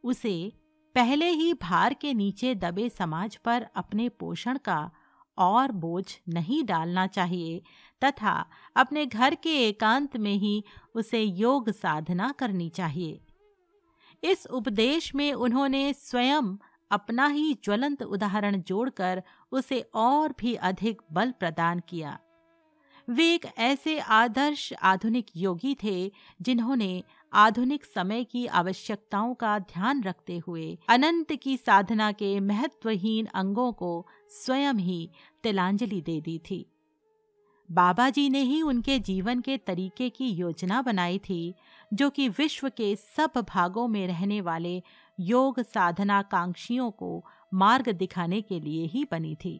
उसे 0.03 0.51
पहले 0.95 1.29
ही 1.29 1.53
भार 1.53 1.93
के 1.93 2.13
नीचे 2.13 2.53
दबे 2.55 2.89
समाज 2.89 3.35
पर 3.35 3.67
अपने 3.75 4.09
पोषण 4.09 4.57
का 4.57 4.91
और 5.37 5.71
बोझ 5.71 6.05
नहीं 6.29 6.63
डालना 6.63 7.05
चाहिए 7.07 7.61
तथा 8.01 8.33
अपने 8.75 9.05
घर 9.05 9.35
के 9.35 9.55
एकांत 9.67 10.17
में 10.17 10.33
ही 10.33 10.63
उसे 10.95 11.21
योग 11.21 11.69
साधना 11.71 12.31
करनी 12.31 12.69
चाहिए। 12.69 13.19
इस 14.23 14.45
उपदेश 14.47 15.13
में 15.15 15.31
उन्होंने 15.33 15.91
स्वयं 15.93 16.55
अपना 16.93 17.27
ही 17.27 17.53
ज्वलंत 17.63 18.01
उदाहरण 18.03 18.61
जोड़कर 18.61 19.23
उसे 19.51 19.79
और 19.95 20.33
भी 20.39 20.53
अधिक 20.61 21.01
बल 21.11 21.31
प्रदान 21.31 21.81
किया। 21.89 22.17
वे 23.07 23.33
एक 23.33 23.45
ऐसे 23.57 23.97
आदर्श 23.99 24.71
आधुनिक 24.81 25.25
योगी 25.35 25.75
थे 25.83 26.11
जिन्होंने 26.41 27.03
आधुनिक 27.33 27.85
समय 27.85 28.23
की 28.23 28.45
आवश्यकताओं 28.47 29.33
का 29.33 29.57
ध्यान 29.59 30.03
रखते 30.03 30.37
हुए 30.37 30.77
अनंत 30.89 31.31
की 31.33 31.57
साधना 31.57 32.11
के 32.11 32.39
महत्वहीन 32.39 33.25
अंगों 33.25 33.71
को 33.73 34.05
स्वयं 34.31 34.73
ही 34.73 35.09
तिलांजलि 35.43 36.01
दे 36.01 36.19
दी 36.21 36.37
थी। 36.49 36.65
बाबा 37.69 38.09
जी 38.09 38.29
ने 38.29 38.41
ही 38.41 38.61
उनके 38.61 38.97
जीवन 38.99 39.39
के 39.39 39.57
तरीके 39.57 40.09
की 40.09 40.27
योजना 40.27 40.81
बनाई 40.81 41.19
थी, 41.19 41.53
जो 41.93 42.09
कि 42.09 42.27
विश्व 42.29 42.69
के 42.69 42.95
सब 42.95 43.43
भागों 43.49 43.87
में 43.87 44.05
रहने 44.07 44.41
वाले 44.41 44.81
योग 45.19 45.59
साधना 45.59 46.21
कांक्षियों 46.21 46.91
को 46.91 47.23
मार्ग 47.53 47.89
दिखाने 47.89 48.41
के 48.41 48.59
लिए 48.59 48.85
ही 48.85 49.05
बनी 49.11 49.35
थी। 49.35 49.59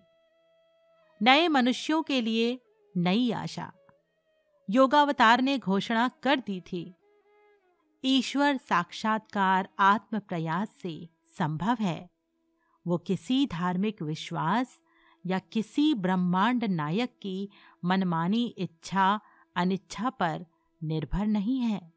नए 1.22 1.48
मनुष्यों 1.48 2.02
के 2.04 2.22
लिए 2.22 2.60
नई 2.98 3.32
आशा। 3.32 3.72
योगावतार 4.70 5.42
ने 5.42 5.58
घोषणा 5.58 6.08
कर 6.24 6.40
दी 6.40 6.62
थी, 6.62 6.94
ईश्वर 8.06 8.58
साक्षात्कार 8.58 9.70
आत्म 9.80 10.20
प्रयास 10.20 10.70
से 10.70 11.10
संभव 11.38 11.78
है। 11.80 12.10
वो 12.88 12.98
किसी 12.98 13.46
धार्मिक 13.46 14.02
विश्वास 14.02 14.82
या 15.26 15.40
किसी 15.40 15.94
ब्रह्मांड 15.94 16.64
नायक 16.64 17.18
की 17.22 17.50
मनमानी 17.86 18.46
इच्छा, 18.58 19.20
अनिच्छा 19.56 20.10
पर 20.10 20.46
निर्भर 20.84 21.28
नहीं 21.28 21.60
है। 21.60 21.94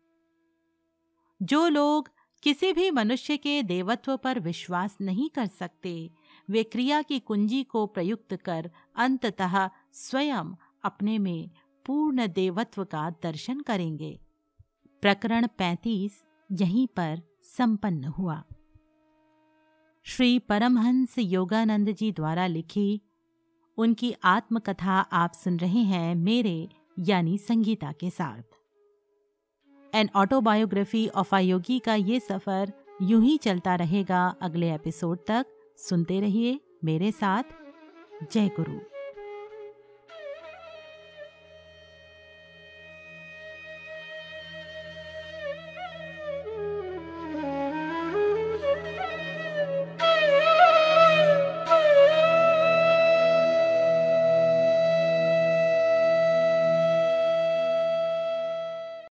जो 1.42 1.68
लोग 1.68 2.10
किसी 2.46 2.72
भी 2.72 2.90
मनुष्य 2.90 3.36
के 3.36 3.62
देवत्व 3.62 4.16
पर 4.16 4.40
विश्वास 4.40 4.96
नहीं 5.00 5.30
कर 5.30 5.46
सकते। 5.46 6.10
वे 6.50 6.62
क्रिया 6.62 7.02
की 7.02 7.18
कुंजी 7.18 7.64
को 7.64 7.86
प्रयुक्त 7.86 8.36
कर 8.36 8.70
अंततः 8.96 9.70
स्वयं 9.92 10.54
अपने 10.82 11.18
में 11.18 11.50
पूर्ण 11.86 12.26
देवत्व 12.26 12.84
का 12.84 13.10
दर्शन 13.10 13.60
करेंगे। 13.60 14.20
प्रकरण 15.02 15.46
पैंतीस 15.46 16.24
यहीं 16.52 16.86
पर 16.86 17.22
संपन्न 17.42 18.04
हुआ। 18.04 18.44
श्री 20.02 20.38
परमहंस 20.38 21.18
योगानंद 21.18 21.90
जी 21.90 22.12
द्वारा 22.12 22.46
लिखी 22.46 23.02
उनकी 23.76 24.14
आत्मकथा 24.24 25.00
आप 25.00 25.32
सुन 25.32 25.56
रहे 25.56 25.82
हैं 25.82 26.14
मेरे 26.14 26.68
यानी 26.98 27.38
संगीता 27.38 27.92
के 27.92 28.10
साथ। 28.10 28.55
एन 29.94 30.08
ऑटोबायोग्राफी 30.16 31.08
ऑफ़ 31.08 31.34
आयोगी 31.34 31.78
का 31.78 31.94
ये 31.94 32.20
सफ़र 32.20 32.72
यूँ 33.02 33.22
ही 33.22 33.36
चलता 33.36 33.74
रहेगा 33.74 34.34
अगले 34.40 34.74
एपिसोड 34.74 35.18
तक। 35.26 35.46
सुनते 35.76 36.20
रहिए 36.20 36.60
मेरे 36.84 37.10
साथ। 37.10 37.42
जय 38.32 38.48
गुरु। 38.48 38.95